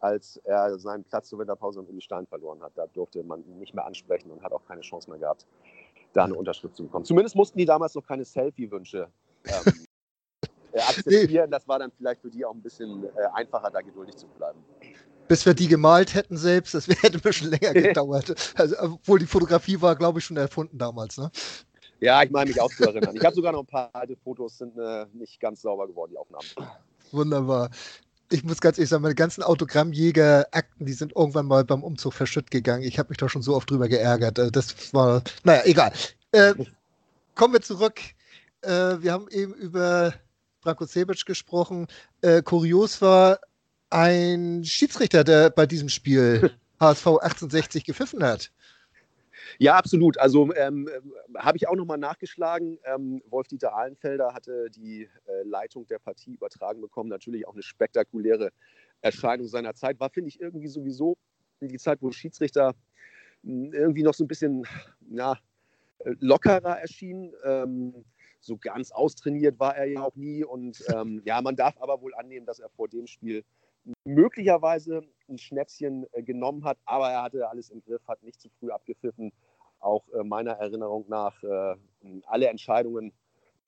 als 0.00 0.38
er 0.44 0.78
seinen 0.78 1.04
Platz 1.04 1.28
zur 1.28 1.38
Winterpause 1.38 1.80
und 1.80 1.90
Uli 1.90 2.00
Stein 2.00 2.26
verloren 2.26 2.62
hat. 2.62 2.72
Da 2.76 2.86
durfte 2.86 3.22
man 3.22 3.44
ihn 3.44 3.58
nicht 3.58 3.74
mehr 3.74 3.84
ansprechen 3.84 4.30
und 4.30 4.42
hat 4.42 4.52
auch 4.52 4.64
keine 4.64 4.80
Chance 4.80 5.10
mehr 5.10 5.18
gehabt, 5.18 5.46
da 6.14 6.24
eine 6.24 6.34
Unterschrift 6.34 6.76
zu 6.76 6.84
bekommen. 6.84 7.04
Zumindest 7.04 7.36
mussten 7.36 7.58
die 7.58 7.66
damals 7.66 7.94
noch 7.94 8.06
keine 8.06 8.24
Selfie-Wünsche 8.24 9.08
ähm, 9.44 9.74
äh, 10.72 10.80
akzeptieren. 10.80 11.50
Das 11.50 11.68
war 11.68 11.78
dann 11.78 11.92
vielleicht 11.92 12.22
für 12.22 12.30
die 12.30 12.44
auch 12.44 12.54
ein 12.54 12.62
bisschen 12.62 13.04
äh, 13.04 13.08
einfacher, 13.34 13.70
da 13.70 13.82
geduldig 13.82 14.16
zu 14.16 14.26
bleiben 14.28 14.64
bis 15.28 15.44
wir 15.44 15.54
die 15.54 15.66
gemalt 15.66 16.14
hätten 16.14 16.36
selbst, 16.36 16.74
das 16.74 16.86
hätte 17.02 17.18
ein 17.18 17.20
bisschen 17.20 17.50
länger 17.50 17.72
gedauert. 17.74 18.34
Also, 18.56 18.76
obwohl 18.80 19.18
die 19.18 19.26
Fotografie 19.26 19.80
war, 19.80 19.96
glaube 19.96 20.20
ich, 20.20 20.24
schon 20.24 20.36
erfunden 20.36 20.78
damals. 20.78 21.18
Ne? 21.18 21.30
Ja, 22.00 22.22
ich 22.22 22.30
meine 22.30 22.50
mich 22.50 22.60
auch 22.60 22.70
zu 22.70 22.84
erinnern. 22.84 23.16
Ich 23.16 23.24
habe 23.24 23.34
sogar 23.34 23.52
noch 23.52 23.60
ein 23.60 23.66
paar 23.66 23.90
alte 23.94 24.16
Fotos, 24.16 24.58
sind 24.58 24.76
äh, 24.76 25.06
nicht 25.14 25.40
ganz 25.40 25.62
sauber 25.62 25.86
geworden, 25.86 26.12
die 26.12 26.18
Aufnahmen. 26.18 26.46
Wunderbar. 27.12 27.70
Ich 28.30 28.44
muss 28.44 28.60
ganz 28.60 28.76
ehrlich 28.76 28.90
sagen, 28.90 29.02
meine 29.02 29.14
ganzen 29.14 29.42
Autogrammjäger-Akten, 29.42 30.84
die 30.84 30.92
sind 30.92 31.14
irgendwann 31.14 31.46
mal 31.46 31.64
beim 31.64 31.84
Umzug 31.84 32.12
verschütt 32.12 32.50
gegangen. 32.50 32.82
Ich 32.82 32.98
habe 32.98 33.10
mich 33.10 33.18
da 33.18 33.28
schon 33.28 33.42
so 33.42 33.54
oft 33.54 33.70
drüber 33.70 33.88
geärgert. 33.88 34.38
Äh, 34.38 34.50
das 34.50 34.92
war, 34.92 35.22
naja, 35.44 35.62
egal. 35.64 35.92
Äh, 36.32 36.54
kommen 37.34 37.54
wir 37.54 37.62
zurück. 37.62 38.00
Äh, 38.62 39.00
wir 39.00 39.12
haben 39.12 39.28
eben 39.30 39.54
über 39.54 40.12
Branko 40.60 40.84
Sebic 40.84 41.24
gesprochen. 41.24 41.86
Äh, 42.20 42.42
kurios 42.42 43.00
war 43.00 43.38
ein 43.90 44.64
Schiedsrichter, 44.64 45.22
der 45.22 45.50
bei 45.50 45.66
diesem 45.66 45.88
Spiel 45.88 46.50
HSV 46.80 47.06
1860 47.06 47.84
gepfiffen 47.84 48.24
hat. 48.24 48.50
Ja, 49.58 49.76
absolut. 49.76 50.18
Also 50.18 50.52
ähm, 50.54 50.88
habe 51.36 51.56
ich 51.56 51.68
auch 51.68 51.76
nochmal 51.76 51.98
nachgeschlagen. 51.98 52.78
Ähm, 52.84 53.22
Wolf-Dieter 53.28 53.74
Ahlenfelder 53.74 54.34
hatte 54.34 54.70
die 54.70 55.08
äh, 55.26 55.42
Leitung 55.44 55.86
der 55.86 55.98
Partie 55.98 56.34
übertragen 56.34 56.80
bekommen. 56.80 57.10
Natürlich 57.10 57.46
auch 57.46 57.54
eine 57.54 57.62
spektakuläre 57.62 58.50
Erscheinung 59.00 59.46
seiner 59.46 59.74
Zeit. 59.74 60.00
War, 60.00 60.10
finde 60.10 60.28
ich, 60.28 60.40
irgendwie 60.40 60.68
sowieso 60.68 61.16
die 61.60 61.78
Zeit, 61.78 62.02
wo 62.02 62.10
Schiedsrichter 62.10 62.74
hm, 63.42 63.72
irgendwie 63.72 64.02
noch 64.02 64.14
so 64.14 64.24
ein 64.24 64.28
bisschen 64.28 64.66
ja, 65.08 65.38
äh, 66.00 66.14
lockerer 66.20 66.80
erschienen. 66.80 67.32
Ähm, 67.44 68.04
so 68.40 68.56
ganz 68.56 68.92
austrainiert 68.92 69.58
war 69.58 69.76
er 69.76 69.86
ja 69.86 70.02
auch 70.02 70.14
nie. 70.14 70.44
Und 70.44 70.82
ähm, 70.94 71.22
ja, 71.24 71.40
man 71.42 71.56
darf 71.56 71.76
aber 71.80 72.00
wohl 72.00 72.14
annehmen, 72.14 72.46
dass 72.46 72.58
er 72.58 72.68
vor 72.70 72.88
dem 72.88 73.06
Spiel 73.06 73.44
möglicherweise 74.04 75.02
ein 75.28 75.38
Schnäpschen 75.38 76.06
äh, 76.12 76.22
genommen 76.22 76.64
hat, 76.64 76.78
aber 76.84 77.10
er 77.10 77.22
hatte 77.22 77.48
alles 77.48 77.70
im 77.70 77.82
Griff, 77.82 78.06
hat 78.06 78.22
nicht 78.22 78.40
zu 78.40 78.48
früh 78.58 78.70
abgepfiffen. 78.70 79.32
Auch 79.80 80.08
äh, 80.08 80.24
meiner 80.24 80.52
Erinnerung 80.52 81.04
nach 81.08 81.42
äh, 81.42 81.76
alle 82.26 82.48
Entscheidungen 82.48 83.12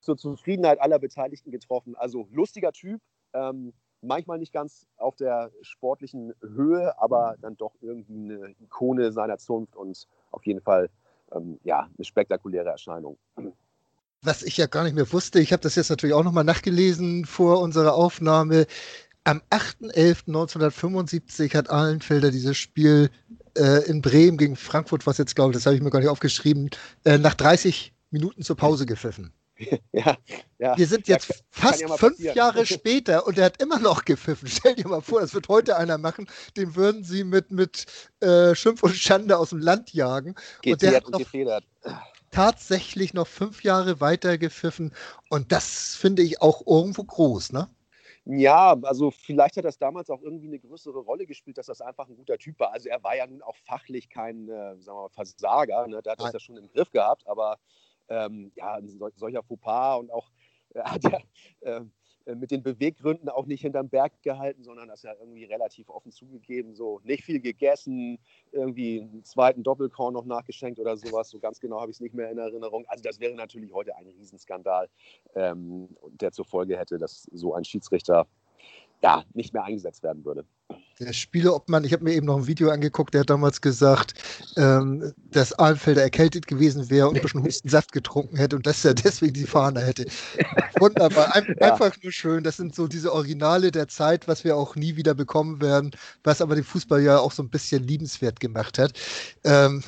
zur 0.00 0.16
Zufriedenheit 0.16 0.80
aller 0.80 0.98
Beteiligten 0.98 1.50
getroffen. 1.50 1.94
Also 1.96 2.28
lustiger 2.30 2.72
Typ, 2.72 3.00
ähm, 3.34 3.72
manchmal 4.00 4.38
nicht 4.38 4.52
ganz 4.52 4.86
auf 4.96 5.16
der 5.16 5.50
sportlichen 5.62 6.34
Höhe, 6.40 6.98
aber 7.00 7.36
dann 7.40 7.56
doch 7.56 7.74
irgendwie 7.80 8.32
eine 8.32 8.54
Ikone 8.60 9.12
seiner 9.12 9.38
Zunft 9.38 9.76
und 9.76 10.06
auf 10.30 10.46
jeden 10.46 10.60
Fall 10.60 10.88
ähm, 11.32 11.58
ja, 11.64 11.88
eine 11.96 12.04
spektakuläre 12.04 12.70
Erscheinung. 12.70 13.18
Was 14.22 14.42
ich 14.42 14.56
ja 14.56 14.66
gar 14.66 14.84
nicht 14.84 14.94
mehr 14.94 15.12
wusste, 15.12 15.40
ich 15.40 15.52
habe 15.52 15.62
das 15.62 15.76
jetzt 15.76 15.90
natürlich 15.90 16.14
auch 16.14 16.24
nochmal 16.24 16.44
nachgelesen 16.44 17.24
vor 17.24 17.60
unserer 17.60 17.94
Aufnahme. 17.94 18.66
Am 19.28 19.42
8.11.1975 19.50 21.54
hat 21.54 21.68
Ahlenfelder 21.68 22.30
dieses 22.30 22.56
Spiel 22.56 23.10
äh, 23.58 23.86
in 23.86 24.00
Bremen 24.00 24.38
gegen 24.38 24.56
Frankfurt, 24.56 25.06
was 25.06 25.18
jetzt 25.18 25.36
glaube 25.36 25.50
ich, 25.50 25.56
das 25.58 25.66
habe 25.66 25.76
ich 25.76 25.82
mir 25.82 25.90
gar 25.90 25.98
nicht 25.98 26.08
aufgeschrieben, 26.08 26.70
äh, 27.04 27.18
nach 27.18 27.34
30 27.34 27.92
Minuten 28.10 28.42
zur 28.42 28.56
Pause 28.56 28.86
gepfiffen. 28.86 29.34
Ja, 29.92 30.16
ja. 30.58 30.78
Wir 30.78 30.86
sind 30.86 31.08
jetzt 31.08 31.28
ja, 31.28 31.34
fast 31.50 31.80
ja 31.80 31.88
fünf. 31.96 32.20
Jahre 32.20 32.64
später 32.66 33.26
und 33.26 33.36
er 33.38 33.46
hat 33.46 33.60
immer 33.60 33.80
noch 33.80 34.04
gepfiffen. 34.04 34.46
Stell 34.48 34.76
dir 34.76 34.86
mal 34.86 35.00
vor, 35.00 35.20
das 35.20 35.34
wird 35.34 35.48
heute 35.48 35.76
einer 35.76 35.98
machen, 35.98 36.28
den 36.56 36.76
würden 36.76 37.02
sie 37.02 37.24
mit, 37.24 37.50
mit 37.50 37.86
äh, 38.20 38.54
Schimpf 38.54 38.84
und 38.84 38.94
Schande 38.94 39.36
aus 39.36 39.50
dem 39.50 39.58
Land 39.58 39.92
jagen. 39.92 40.36
und 40.64 40.80
der 40.80 40.94
hat 40.94 41.10
noch 41.10 41.18
gefedert. 41.18 41.64
tatsächlich 42.30 43.14
noch 43.14 43.26
fünf 43.26 43.64
Jahre 43.64 44.00
weiter 44.00 44.38
gepfiffen 44.38 44.92
und 45.28 45.50
das 45.50 45.96
finde 45.96 46.22
ich 46.22 46.40
auch 46.40 46.64
irgendwo 46.64 47.02
groß, 47.02 47.50
ne? 47.52 47.68
Ja, 48.30 48.76
also 48.82 49.10
vielleicht 49.10 49.56
hat 49.56 49.64
das 49.64 49.78
damals 49.78 50.10
auch 50.10 50.20
irgendwie 50.20 50.48
eine 50.48 50.58
größere 50.58 50.98
Rolle 50.98 51.24
gespielt, 51.26 51.56
dass 51.56 51.64
das 51.64 51.80
einfach 51.80 52.08
ein 52.08 52.16
guter 52.16 52.36
Typ 52.36 52.60
war. 52.60 52.72
Also 52.72 52.90
er 52.90 53.02
war 53.02 53.16
ja 53.16 53.26
nun 53.26 53.40
auch 53.40 53.56
fachlich 53.56 54.10
kein, 54.10 54.50
äh, 54.50 54.76
sagen 54.80 54.98
wir 54.98 55.02
mal, 55.04 55.08
Versager. 55.08 55.86
Ne? 55.86 56.02
Der 56.02 56.12
hat 56.12 56.18
das 56.20 56.26
Nein. 56.26 56.32
ja 56.34 56.40
schon 56.40 56.56
im 56.58 56.68
Griff 56.68 56.90
gehabt, 56.90 57.26
aber 57.26 57.58
ähm, 58.10 58.52
ja, 58.54 58.74
ein 58.74 58.86
sol- 58.86 59.14
solcher 59.16 59.42
Fauxpas 59.42 59.98
und 60.00 60.10
auch 60.10 60.30
äh, 60.74 60.80
hat 60.84 61.04
er 61.04 61.22
äh, 61.60 61.84
mit 62.34 62.50
den 62.50 62.62
Beweggründen 62.62 63.28
auch 63.28 63.46
nicht 63.46 63.62
hinterm 63.62 63.88
Berg 63.88 64.12
gehalten, 64.22 64.62
sondern 64.62 64.88
das 64.88 65.02
ja 65.02 65.12
irgendwie 65.18 65.44
relativ 65.44 65.88
offen 65.88 66.12
zugegeben, 66.12 66.74
so 66.74 67.00
nicht 67.04 67.24
viel 67.24 67.40
gegessen, 67.40 68.18
irgendwie 68.52 69.00
einen 69.00 69.24
zweiten 69.24 69.62
Doppelkorn 69.62 70.14
noch 70.14 70.24
nachgeschenkt 70.24 70.78
oder 70.78 70.96
sowas. 70.96 71.30
So 71.30 71.38
ganz 71.38 71.60
genau 71.60 71.80
habe 71.80 71.90
ich 71.90 71.96
es 71.96 72.00
nicht 72.00 72.14
mehr 72.14 72.30
in 72.30 72.38
Erinnerung. 72.38 72.84
Also 72.88 73.02
das 73.02 73.20
wäre 73.20 73.34
natürlich 73.34 73.72
heute 73.72 73.96
ein 73.96 74.06
Riesenskandal, 74.06 74.88
ähm, 75.34 75.88
der 76.20 76.32
zur 76.32 76.44
Folge 76.44 76.78
hätte, 76.78 76.98
dass 76.98 77.22
so 77.32 77.54
ein 77.54 77.64
Schiedsrichter 77.64 78.26
ja, 79.02 79.24
nicht 79.32 79.54
mehr 79.54 79.64
eingesetzt 79.64 80.02
werden 80.02 80.24
würde. 80.24 80.44
Der 81.00 81.12
Spieleobmann, 81.12 81.84
ich 81.84 81.92
habe 81.92 82.02
mir 82.02 82.14
eben 82.14 82.26
noch 82.26 82.38
ein 82.38 82.46
Video 82.48 82.70
angeguckt, 82.70 83.14
der 83.14 83.20
hat 83.20 83.30
damals 83.30 83.60
gesagt, 83.60 84.14
ähm, 84.56 85.12
dass 85.30 85.56
Ahlenfelder 85.56 86.02
erkältet 86.02 86.48
gewesen 86.48 86.90
wäre 86.90 87.08
und 87.08 87.16
ein 87.16 87.22
bisschen 87.22 87.44
Hustensaft 87.44 87.92
getrunken 87.92 88.36
hätte 88.36 88.56
und 88.56 88.66
dass 88.66 88.84
er 88.84 88.94
deswegen 88.94 89.34
die 89.34 89.44
Fahne 89.44 89.80
hätte. 89.80 90.06
Wunderbar, 90.80 91.34
Ein, 91.36 91.46
Ja. 91.60 91.72
einfach 91.72 91.92
nur 92.02 92.10
schön. 92.10 92.42
Das 92.42 92.56
sind 92.56 92.74
so 92.74 92.88
diese 92.88 93.12
Originale 93.12 93.70
der 93.70 93.86
Zeit, 93.86 94.26
was 94.26 94.42
wir 94.42 94.56
auch 94.56 94.74
nie 94.74 94.96
wieder 94.96 95.14
bekommen 95.14 95.60
werden, 95.60 95.92
was 96.24 96.40
aber 96.40 96.56
den 96.56 96.64
Fußball 96.64 97.00
ja 97.00 97.18
auch 97.18 97.32
so 97.32 97.42
ein 97.44 97.50
bisschen 97.50 97.84
liebenswert 97.84 98.40
gemacht 98.40 98.78
hat. 98.78 98.92
Ähm, 99.44 99.84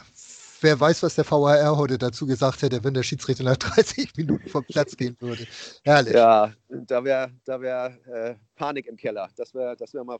wer 0.60 0.78
weiß, 0.78 1.02
was 1.02 1.16
der 1.16 1.28
VAR 1.28 1.76
heute 1.76 1.98
dazu 1.98 2.26
gesagt 2.26 2.62
hätte, 2.62 2.84
wenn 2.84 2.94
der 2.94 3.02
Schiedsrichter 3.02 3.44
nach 3.44 3.56
30 3.56 4.12
Minuten 4.16 4.48
vom 4.48 4.64
Platz 4.64 4.96
gehen 4.96 5.16
würde. 5.20 5.44
Herrlich. 5.84 6.14
Ja, 6.14 6.52
da 6.68 7.02
wäre 7.02 7.32
da 7.44 7.60
wär, 7.60 7.98
äh, 8.06 8.34
Panik 8.54 8.86
im 8.86 8.96
Keller. 8.96 9.28
Das 9.36 9.54
wäre 9.54 9.74
das 9.76 9.92
wär 9.94 10.04
mal, 10.04 10.18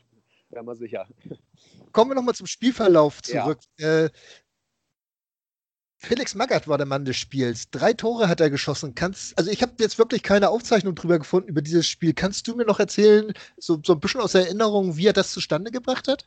wär 0.50 0.62
mal 0.62 0.76
sicher. 0.76 1.06
Kommen 1.92 2.10
wir 2.10 2.14
nochmal 2.14 2.34
zum 2.34 2.46
Spielverlauf 2.46 3.20
Ja. 3.26 3.42
zurück. 3.42 3.60
Äh, 3.78 4.10
Felix 6.02 6.34
Magath 6.34 6.66
war 6.66 6.78
der 6.78 6.86
Mann 6.86 7.04
des 7.04 7.16
Spiels. 7.16 7.70
Drei 7.70 7.92
Tore 7.92 8.28
hat 8.28 8.40
er 8.40 8.48
geschossen. 8.48 8.94
Kannst, 8.94 9.36
also 9.36 9.50
ich 9.50 9.60
habe 9.62 9.74
jetzt 9.80 9.98
wirklich 9.98 10.22
keine 10.22 10.48
Aufzeichnung 10.48 10.94
drüber 10.94 11.18
gefunden 11.18 11.48
über 11.50 11.60
dieses 11.60 11.86
Spiel. 11.86 12.14
Kannst 12.14 12.48
du 12.48 12.56
mir 12.56 12.64
noch 12.64 12.80
erzählen, 12.80 13.34
so, 13.58 13.78
so 13.84 13.92
ein 13.92 14.00
bisschen 14.00 14.22
aus 14.22 14.34
Erinnerung, 14.34 14.96
wie 14.96 15.06
er 15.06 15.12
das 15.12 15.30
zustande 15.30 15.70
gebracht 15.70 16.08
hat? 16.08 16.26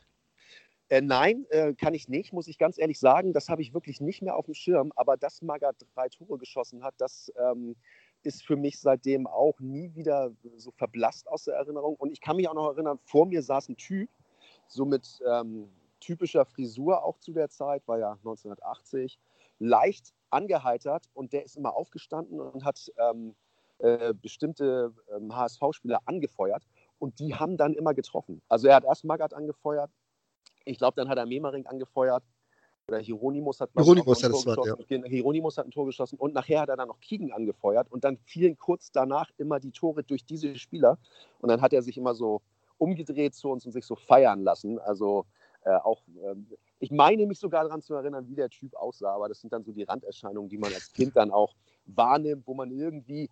Äh, 0.90 1.00
nein, 1.00 1.44
äh, 1.48 1.74
kann 1.74 1.92
ich 1.92 2.08
nicht, 2.08 2.32
muss 2.32 2.46
ich 2.46 2.56
ganz 2.56 2.78
ehrlich 2.78 3.00
sagen. 3.00 3.32
Das 3.32 3.48
habe 3.48 3.62
ich 3.62 3.74
wirklich 3.74 4.00
nicht 4.00 4.22
mehr 4.22 4.36
auf 4.36 4.44
dem 4.44 4.54
Schirm. 4.54 4.92
Aber 4.94 5.16
dass 5.16 5.42
Magath 5.42 5.84
drei 5.96 6.08
Tore 6.08 6.38
geschossen 6.38 6.84
hat, 6.84 6.94
das 6.98 7.32
ähm, 7.36 7.74
ist 8.24 8.44
für 8.44 8.56
mich 8.56 8.80
seitdem 8.80 9.26
auch 9.26 9.58
nie 9.60 9.94
wieder 9.94 10.32
so 10.56 10.70
verblasst 10.70 11.28
aus 11.28 11.44
der 11.44 11.54
Erinnerung. 11.54 11.96
Und 11.96 12.10
ich 12.10 12.20
kann 12.20 12.36
mich 12.36 12.48
auch 12.48 12.54
noch 12.54 12.72
erinnern, 12.72 12.98
vor 13.04 13.26
mir 13.26 13.42
saß 13.42 13.68
ein 13.68 13.76
Typ, 13.76 14.10
so 14.68 14.84
mit 14.84 15.22
ähm, 15.26 15.70
typischer 16.00 16.44
Frisur 16.44 17.04
auch 17.04 17.18
zu 17.18 17.32
der 17.32 17.48
Zeit, 17.48 17.86
war 17.86 17.98
ja 17.98 18.12
1980, 18.12 19.18
leicht 19.58 20.12
angeheitert 20.30 21.08
und 21.14 21.32
der 21.32 21.44
ist 21.44 21.56
immer 21.56 21.74
aufgestanden 21.74 22.40
und 22.40 22.64
hat 22.64 22.92
ähm, 22.98 23.34
äh, 23.78 24.12
bestimmte 24.14 24.92
ähm, 25.14 25.34
HSV-Spieler 25.34 26.00
angefeuert 26.06 26.66
und 26.98 27.18
die 27.18 27.34
haben 27.34 27.56
dann 27.56 27.74
immer 27.74 27.94
getroffen. 27.94 28.42
Also 28.48 28.68
er 28.68 28.76
hat 28.76 28.84
erst 28.84 29.04
Magath 29.04 29.34
angefeuert, 29.34 29.90
ich 30.64 30.78
glaube, 30.78 30.96
dann 30.96 31.08
hat 31.08 31.18
er 31.18 31.26
Memering 31.26 31.66
angefeuert 31.66 32.24
oder 32.88 32.98
Hieronymus 32.98 33.60
hat, 33.60 33.70
Hieronymus 33.72 34.22
hat 34.22 34.30
Tor 34.30 34.46
war, 34.46 34.56
geschossen. 34.56 34.84
Gen- 34.86 35.04
Hieronymus 35.04 35.58
hat 35.58 35.66
ein 35.66 35.70
Tor 35.70 35.86
geschossen 35.86 36.18
und 36.18 36.34
nachher 36.34 36.60
hat 36.60 36.68
er 36.68 36.76
dann 36.76 36.88
noch 36.88 37.00
Kiegen 37.00 37.32
angefeuert 37.32 37.90
und 37.90 38.04
dann 38.04 38.18
fielen 38.18 38.58
kurz 38.58 38.92
danach 38.92 39.30
immer 39.38 39.60
die 39.60 39.70
Tore 39.72 40.02
durch 40.04 40.24
diese 40.24 40.56
Spieler 40.56 40.98
und 41.40 41.48
dann 41.48 41.60
hat 41.60 41.72
er 41.72 41.82
sich 41.82 41.96
immer 41.96 42.14
so 42.14 42.42
umgedreht 42.78 43.34
zu 43.34 43.50
uns 43.50 43.64
und 43.64 43.72
sich 43.72 43.86
so 43.86 43.94
feiern 43.96 44.42
lassen. 44.42 44.78
Also 44.78 45.24
äh, 45.64 45.70
auch, 45.76 46.02
ähm, 46.22 46.46
ich 46.78 46.90
meine 46.90 47.26
mich 47.26 47.38
sogar 47.38 47.64
daran 47.64 47.80
zu 47.80 47.94
erinnern, 47.94 48.28
wie 48.28 48.34
der 48.34 48.50
Typ 48.50 48.74
aussah, 48.74 49.14
aber 49.14 49.28
das 49.28 49.40
sind 49.40 49.52
dann 49.52 49.64
so 49.64 49.72
die 49.72 49.84
Randerscheinungen, 49.84 50.50
die 50.50 50.58
man 50.58 50.72
als 50.74 50.92
Kind 50.92 51.16
dann 51.16 51.30
auch 51.30 51.54
wahrnimmt, 51.86 52.46
wo 52.46 52.54
man 52.54 52.70
irgendwie 52.70 53.30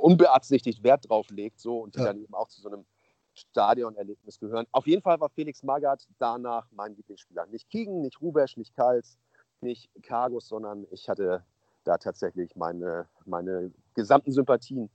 unbeabsichtigt 0.00 0.82
Wert 0.82 1.08
drauf 1.08 1.28
legt 1.30 1.60
so, 1.60 1.78
und 1.80 1.94
die 1.94 1.98
Ja. 2.00 2.06
dann 2.06 2.22
eben 2.22 2.34
auch 2.34 2.48
zu 2.48 2.60
so 2.62 2.68
einem 2.68 2.84
Stadionerlebnis 3.34 4.38
gehören. 4.38 4.66
Auf 4.72 4.86
jeden 4.86 5.02
Fall 5.02 5.20
war 5.20 5.28
Felix 5.30 5.62
Magath 5.62 6.06
danach 6.18 6.66
mein 6.72 6.94
Lieblingsspieler. 6.96 7.46
Nicht 7.46 7.68
Kiegen, 7.70 8.00
nicht 8.02 8.20
Rubesch, 8.20 8.56
nicht 8.56 8.74
Kals, 8.74 9.18
nicht 9.60 9.90
Kargus, 10.02 10.48
sondern 10.48 10.86
ich 10.90 11.08
hatte 11.08 11.44
da 11.84 11.98
tatsächlich 11.98 12.56
meine, 12.56 13.06
meine 13.24 13.72
gesamten 13.94 14.32
Sympathien 14.32 14.90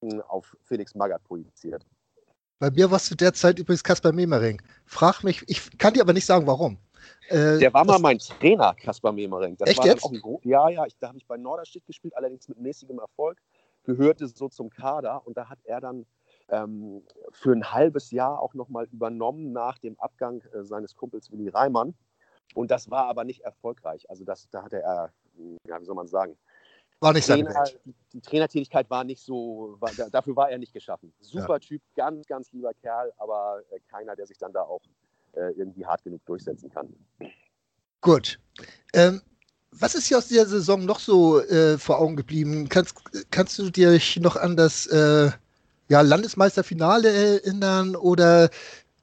mh, 0.00 0.22
auf 0.28 0.56
Felix 0.64 0.94
Magath 0.94 1.24
projiziert. 1.24 1.84
Bei 2.58 2.70
mir 2.70 2.90
war 2.90 2.98
es 2.98 3.06
zu 3.06 3.16
der 3.16 3.32
Zeit 3.32 3.58
übrigens 3.58 3.82
Kaspar 3.82 4.12
Memering. 4.12 4.60
Frag 4.84 5.24
mich, 5.24 5.42
ich 5.46 5.78
kann 5.78 5.94
dir 5.94 6.02
aber 6.02 6.12
nicht 6.12 6.26
sagen, 6.26 6.46
warum. 6.46 6.78
Äh, 7.28 7.58
Der 7.58 7.72
war 7.72 7.84
mal 7.84 7.98
mein 7.98 8.18
Trainer, 8.18 8.74
Kaspar 8.74 9.12
Memering. 9.12 9.56
Das 9.56 9.70
Echt 9.70 9.84
jetzt? 9.84 10.04
Ein 10.04 10.20
ja, 10.42 10.68
ja, 10.68 10.84
ich, 10.86 10.96
da 10.98 11.08
habe 11.08 11.18
ich 11.18 11.26
bei 11.26 11.38
Norderstedt 11.38 11.86
gespielt, 11.86 12.14
allerdings 12.16 12.48
mit 12.48 12.58
mäßigem 12.58 12.98
Erfolg. 12.98 13.38
Gehörte 13.84 14.28
so 14.28 14.48
zum 14.48 14.68
Kader 14.68 15.26
und 15.26 15.38
da 15.38 15.48
hat 15.48 15.58
er 15.64 15.80
dann 15.80 16.04
ähm, 16.50 17.02
für 17.30 17.52
ein 17.52 17.72
halbes 17.72 18.10
Jahr 18.10 18.40
auch 18.40 18.54
nochmal 18.54 18.86
übernommen 18.92 19.52
nach 19.52 19.78
dem 19.78 19.98
Abgang 19.98 20.42
äh, 20.52 20.64
seines 20.64 20.96
Kumpels 20.96 21.30
Willi 21.30 21.48
Reimann. 21.48 21.94
Und 22.54 22.70
das 22.70 22.90
war 22.90 23.06
aber 23.06 23.24
nicht 23.24 23.42
erfolgreich. 23.42 24.08
Also 24.10 24.24
das, 24.24 24.48
da 24.50 24.64
hatte 24.64 24.82
er, 24.82 25.12
ja, 25.66 25.80
wie 25.80 25.84
soll 25.84 25.94
man 25.94 26.08
sagen, 26.08 26.36
war 27.00 27.14
nicht 27.14 27.24
seine 27.24 27.44
Trainer, 27.44 27.60
Welt. 27.60 27.80
die, 28.12 28.20
Trainertätigkeit 28.20 28.90
war 28.90 29.04
nicht 29.04 29.22
so, 29.22 29.76
war, 29.80 29.90
da, 29.96 30.10
dafür 30.10 30.36
war 30.36 30.50
er 30.50 30.58
nicht 30.58 30.74
geschaffen. 30.74 31.12
Super 31.20 31.58
Typ, 31.58 31.80
ganz, 31.96 32.26
ganz 32.26 32.52
lieber 32.52 32.74
Kerl, 32.74 33.10
aber 33.16 33.62
äh, 33.70 33.80
keiner, 33.90 34.14
der 34.16 34.26
sich 34.26 34.36
dann 34.36 34.52
da 34.52 34.62
auch 34.62 34.82
äh, 35.32 35.52
irgendwie 35.52 35.86
hart 35.86 36.02
genug 36.04 36.24
durchsetzen 36.26 36.68
kann. 36.68 36.94
Gut. 38.02 38.38
Ähm, 38.92 39.22
was 39.70 39.94
ist 39.94 40.08
hier 40.08 40.18
aus 40.18 40.28
dieser 40.28 40.46
Saison 40.46 40.84
noch 40.84 40.98
so 40.98 41.40
äh, 41.40 41.78
vor 41.78 42.00
Augen 42.00 42.16
geblieben? 42.16 42.68
Kannst, 42.68 42.94
kannst 43.30 43.58
du 43.58 43.70
dich 43.70 44.20
noch 44.20 44.36
an 44.36 44.56
das 44.56 44.86
äh, 44.88 45.30
ja, 45.90 46.02
Landesmeisterfinale 46.02 47.10
erinnern 47.10 47.96
oder 47.96 48.48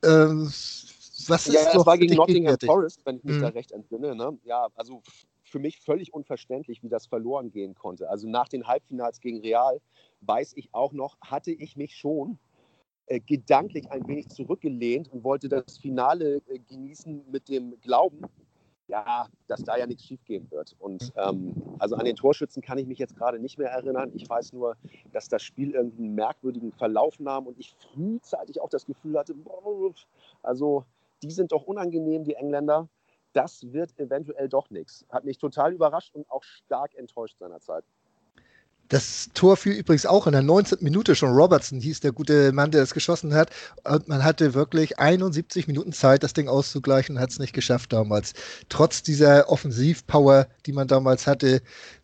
ähm, 0.04 0.46
was 0.46 1.48
ist 1.48 1.54
Ja, 1.54 1.74
das 1.74 1.86
war 1.86 1.98
gegen 1.98 2.16
Nottingham? 2.16 2.58
Forest, 2.66 3.02
wenn 3.06 3.18
ich 3.18 3.24
mich 3.26 3.36
Mhm. 3.36 3.42
da 3.42 3.48
recht 3.50 3.72
entsinne. 3.74 4.16
Ne? 4.16 4.38
Ja, 4.46 4.70
also 4.76 5.02
für 5.44 5.60
mich 5.60 5.80
völlig 5.82 6.14
unverständlich, 6.14 6.82
wie 6.84 6.90
das 6.90 7.06
verloren 7.06 7.52
gehen 7.52 7.76
konnte. 7.76 8.10
Also 8.10 8.28
nach 8.30 8.48
den 8.48 8.68
Halbfinals 8.68 9.20
gegen 9.20 9.42
Real 9.42 9.82
weiß 10.22 10.54
ich 10.56 10.70
auch 10.74 10.94
noch, 10.94 11.18
hatte 11.22 11.52
ich 11.52 11.76
mich 11.76 11.96
schon 11.98 12.40
äh, 13.08 13.20
gedanklich 13.20 13.92
ein 13.92 14.08
wenig 14.08 14.30
zurückgelehnt 14.30 15.12
und 15.12 15.26
wollte 15.26 15.50
das 15.50 15.78
Finale 15.78 16.42
äh, 16.48 16.60
genießen 16.60 17.26
mit 17.30 17.50
dem 17.50 17.80
Glauben, 17.82 18.22
ja, 18.88 19.28
dass 19.48 19.64
da 19.64 19.78
ja 19.78 19.86
nichts 19.86 20.06
schiefgehen 20.06 20.50
wird. 20.52 20.76
Und 20.80 21.12
ähm, 21.16 21.54
also 21.80 21.96
an 21.96 22.06
den 22.06 22.16
Torschützen 22.16 22.62
kann 22.62 22.78
ich 22.78 22.88
mich 22.88 23.00
jetzt 23.00 23.16
gerade 23.18 23.40
nicht 23.40 23.58
mehr 23.58 23.70
erinnern. 23.70 24.12
Ich 24.16 24.30
weiß 24.30 24.54
nur, 24.54 24.78
dass 25.12 25.28
das 25.28 25.44
Spiel 25.44 25.72
irgendwie 25.72 26.04
einen 26.04 26.16
merkwürdigen 26.16 26.72
Verlauf 26.72 27.20
nahm 27.20 27.48
und 27.48 27.60
ich 27.60 27.76
frühzeitig 27.76 28.62
auch 28.62 28.70
das 28.70 28.86
Gefühl 28.86 29.18
hatte, 29.18 29.36
also 30.42 30.86
die 31.22 31.32
sind 31.32 31.52
doch 31.52 31.64
unangenehm, 31.64 32.24
die 32.24 32.36
Engländer. 32.36 32.88
Das 33.34 33.72
wird 33.74 33.98
eventuell 34.00 34.48
doch 34.50 34.70
nichts. 34.70 35.06
Hat 35.10 35.26
mich 35.26 35.38
total 35.38 35.74
überrascht 35.74 36.16
und 36.16 36.30
auch 36.32 36.44
stark 36.44 36.96
enttäuscht 36.96 37.38
seinerzeit. 37.38 37.84
Das 38.90 39.30
Tor 39.34 39.58
fiel 39.58 39.74
übrigens 39.74 40.06
auch 40.06 40.28
in 40.28 40.32
der 40.32 40.42
19. 40.42 40.80
Minute 40.82 41.16
schon. 41.16 41.32
Robertson 41.32 41.82
hieß 41.82 42.00
der 42.00 42.14
gute 42.14 42.54
Mann, 42.54 42.72
der 42.72 42.84
es 42.84 42.94
geschossen 42.94 43.34
hat. 43.34 43.50
Und 43.84 44.08
man 44.08 44.24
hatte 44.24 44.54
wirklich 44.54 44.98
71 44.98 45.68
Minuten 45.68 45.92
Zeit, 45.92 46.24
das 46.24 46.34
Ding 46.34 46.48
auszugleichen 46.48 47.16
und 47.16 47.22
hat 47.22 47.32
es 47.32 47.40
nicht 47.40 47.54
geschafft 47.54 47.92
damals. 47.92 48.34
Trotz 48.70 49.04
dieser 49.04 49.50
Offensivpower, 49.50 50.48
die 50.66 50.72
man 50.72 50.88
damals 50.88 51.28
hatte. 51.28 51.62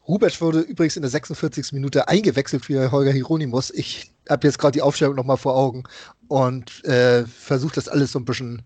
Rubesch 0.07 0.41
wurde 0.41 0.59
übrigens 0.59 0.97
in 0.97 1.03
der 1.03 1.11
46. 1.11 1.71
Minute 1.71 2.09
eingewechselt 2.09 2.65
für 2.65 2.91
Holger 2.91 3.11
Hieronymus. 3.11 3.71
Ich 3.71 4.11
habe 4.29 4.45
jetzt 4.47 4.59
gerade 4.59 4.73
die 4.73 4.81
Aufstellung 4.81 5.15
nochmal 5.15 5.37
vor 5.37 5.55
Augen 5.55 5.83
und 6.27 6.83
äh, 6.83 7.25
versuche 7.25 7.75
das 7.75 7.87
alles 7.87 8.11
so 8.11 8.19
ein 8.19 8.25
bisschen 8.25 8.61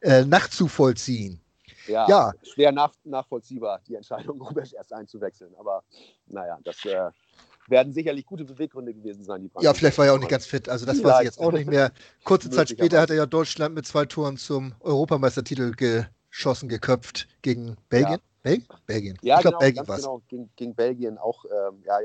äh, 0.00 0.24
nachzuvollziehen. 0.24 1.40
Ja, 1.86 2.06
ja. 2.08 2.32
schwer 2.42 2.72
nach, 2.72 2.92
nachvollziehbar, 3.04 3.80
die 3.86 3.94
Entscheidung, 3.94 4.40
Rubesch 4.42 4.72
erst 4.72 4.92
einzuwechseln. 4.92 5.54
Aber 5.58 5.82
naja, 6.26 6.58
das 6.64 6.84
äh, 6.84 7.10
werden 7.70 7.92
sicherlich 7.92 8.26
gute 8.26 8.44
Beweggründe 8.44 8.92
gewesen 8.92 9.24
sein. 9.24 9.42
Die 9.42 9.50
ja, 9.60 9.72
vielleicht 9.72 9.98
war 9.98 10.06
er 10.06 10.14
auch 10.14 10.18
nicht 10.18 10.30
ganz 10.30 10.46
fit. 10.46 10.68
Also 10.68 10.86
das 10.86 11.02
weiß 11.02 11.20
ich 11.20 11.24
jetzt 11.24 11.40
auch 11.40 11.52
nicht 11.52 11.66
mehr. 11.70 11.92
Kurze 12.24 12.50
Zeit 12.50 12.70
später 12.70 13.00
hat 13.00 13.10
er 13.10 13.16
ja 13.16 13.26
Deutschland 13.26 13.74
mit 13.74 13.86
zwei 13.86 14.04
Toren 14.04 14.36
zum 14.36 14.74
Europameistertitel 14.80 15.72
geschossen, 15.72 16.68
geköpft 16.68 17.28
gegen 17.42 17.76
Belgien. 17.88 18.12
Ja. 18.12 18.18
Bel 18.42 18.62
Belgien. 18.86 19.18
Ja, 19.22 19.36
ich 19.36 19.42
glaube, 19.42 19.58
genau, 19.58 19.58
Belgien 19.58 19.88
war 19.88 19.96
genau, 19.96 20.22
gegen, 20.28 20.50
gegen, 20.56 20.74
Belgien 20.74 21.18
auch. 21.18 21.44
Ähm, 21.44 21.82
ja, 21.84 21.98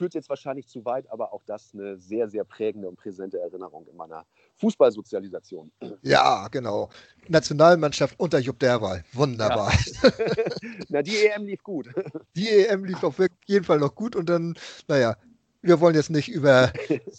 führt 0.00 0.14
jetzt 0.14 0.30
wahrscheinlich 0.30 0.66
zu 0.66 0.82
weit, 0.86 1.10
aber 1.10 1.34
auch 1.34 1.42
das 1.44 1.74
eine 1.74 1.98
sehr, 1.98 2.30
sehr 2.30 2.44
prägende 2.44 2.88
und 2.88 2.96
präsente 2.96 3.38
Erinnerung 3.38 3.86
in 3.86 3.94
meiner 3.98 4.24
Fußballsozialisation. 4.56 5.70
Ja, 6.00 6.48
genau. 6.48 6.88
Nationalmannschaft 7.28 8.18
unter 8.18 8.38
Jupp 8.38 8.58
Derwal. 8.60 9.04
Wunderbar. 9.12 9.74
Ja. 10.02 10.10
Na, 10.88 11.02
die 11.02 11.26
EM 11.26 11.44
lief 11.44 11.62
gut. 11.62 11.90
Die 12.34 12.48
EM 12.48 12.86
lief 12.86 13.04
auf 13.04 13.16
jeden 13.44 13.64
Fall 13.66 13.78
noch 13.78 13.94
gut 13.94 14.16
und 14.16 14.30
dann, 14.30 14.54
naja, 14.88 15.18
wir 15.60 15.80
wollen 15.80 15.94
jetzt 15.94 16.08
nicht 16.08 16.30
über 16.30 16.72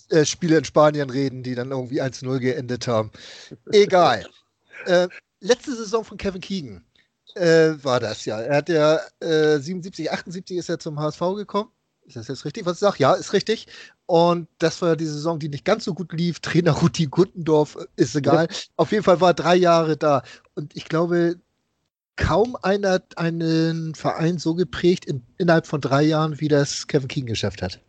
äh, 0.10 0.26
Spiele 0.26 0.58
in 0.58 0.66
Spanien 0.66 1.12
reden, 1.12 1.44
die 1.44 1.54
dann 1.54 1.70
irgendwie 1.70 2.02
1-0 2.02 2.40
geendet 2.40 2.88
haben. 2.88 3.12
Egal. 3.72 4.26
Äh, 4.88 5.08
letzte 5.40 5.76
Saison 5.76 6.04
von 6.04 6.18
Kevin 6.18 6.42
Keegan 6.42 6.84
äh, 7.36 7.74
war 7.84 8.00
das 8.00 8.26
ja. 8.26 8.42
Er 8.42 8.58
hat 8.58 8.70
ja 8.70 9.00
77, 9.20 10.08
äh, 10.08 10.10
78 10.10 10.58
ist 10.58 10.70
er 10.70 10.80
zum 10.80 11.00
HSV 11.00 11.20
gekommen 11.36 11.72
ist 12.16 12.30
das 12.30 12.36
jetzt 12.36 12.46
richtig, 12.46 12.66
was 12.66 12.74
ich 12.74 12.80
sage? 12.80 12.98
Ja, 13.00 13.14
ist 13.14 13.34
richtig. 13.34 13.68
Und 14.06 14.48
das 14.60 14.82
war 14.82 14.96
die 14.96 15.06
Saison, 15.06 15.40
die 15.40 15.50
nicht 15.50 15.66
ganz 15.66 15.86
so 15.86 15.94
gut 15.94 16.14
lief. 16.14 16.40
Trainer 16.42 16.72
Ruti 16.72 17.08
Guttendorf, 17.08 17.78
ist 17.96 18.16
egal. 18.16 18.48
Ja. 18.50 18.58
Auf 18.78 18.92
jeden 18.92 19.04
Fall 19.04 19.22
war 19.22 19.34
drei 19.34 19.56
Jahre 19.56 19.98
da. 19.98 20.24
Und 20.56 20.76
ich 20.76 20.86
glaube, 20.86 21.36
kaum 22.16 22.58
einer 22.62 22.92
hat 22.92 23.18
einen 23.18 23.96
Verein 23.96 24.38
so 24.38 24.54
geprägt 24.56 25.06
in, 25.06 25.24
innerhalb 25.38 25.68
von 25.68 25.82
drei 25.82 26.04
Jahren, 26.04 26.40
wie 26.40 26.48
das 26.48 26.88
Kevin 26.88 27.08
King 27.08 27.26
geschafft 27.26 27.62
hat. 27.62 27.80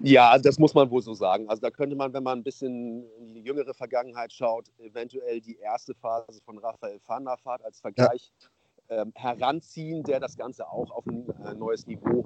Ja, 0.00 0.38
das 0.38 0.58
muss 0.58 0.74
man 0.74 0.90
wohl 0.90 1.00
so 1.00 1.14
sagen. 1.14 1.48
Also 1.48 1.62
da 1.62 1.70
könnte 1.70 1.96
man, 1.96 2.12
wenn 2.12 2.22
man 2.22 2.38
ein 2.38 2.44
bisschen 2.44 3.04
in 3.18 3.34
die 3.34 3.40
jüngere 3.40 3.72
Vergangenheit 3.72 4.30
schaut, 4.32 4.66
eventuell 4.78 5.40
die 5.40 5.56
erste 5.56 5.94
Phase 5.94 6.40
von 6.44 6.58
Raphael 6.58 7.00
van 7.06 7.24
der 7.24 7.38
Vaart 7.42 7.64
als 7.64 7.80
Vergleich 7.80 8.30
ja 8.40 8.48
ähm, 8.88 9.12
heranziehen, 9.14 10.02
der 10.02 10.20
das 10.20 10.36
Ganze 10.36 10.68
auch 10.68 10.90
auf 10.90 11.06
ein 11.06 11.28
äh, 11.44 11.54
neues 11.54 11.86
Niveau 11.86 12.24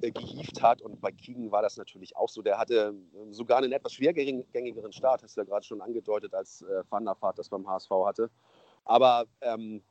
äh, 0.00 0.10
gehievt 0.10 0.62
hat. 0.62 0.82
Und 0.82 1.00
bei 1.00 1.12
Keegan 1.12 1.50
war 1.50 1.62
das 1.62 1.76
natürlich 1.76 2.16
auch 2.16 2.28
so. 2.28 2.42
Der 2.42 2.58
hatte 2.58 2.94
äh, 3.14 3.32
sogar 3.32 3.58
einen 3.58 3.72
etwas 3.72 3.94
schwergängigeren 3.94 4.92
Start, 4.92 5.22
hast 5.22 5.36
du 5.36 5.40
ja 5.40 5.44
gerade 5.44 5.64
schon 5.64 5.80
angedeutet, 5.80 6.34
als 6.34 6.62
äh, 6.62 6.82
Van 6.90 7.04
der 7.04 7.16
Vaart 7.20 7.38
das 7.38 7.48
beim 7.48 7.66
HSV 7.66 7.90
hatte. 8.04 8.30
Aber 8.84 9.26
ähm, 9.40 9.82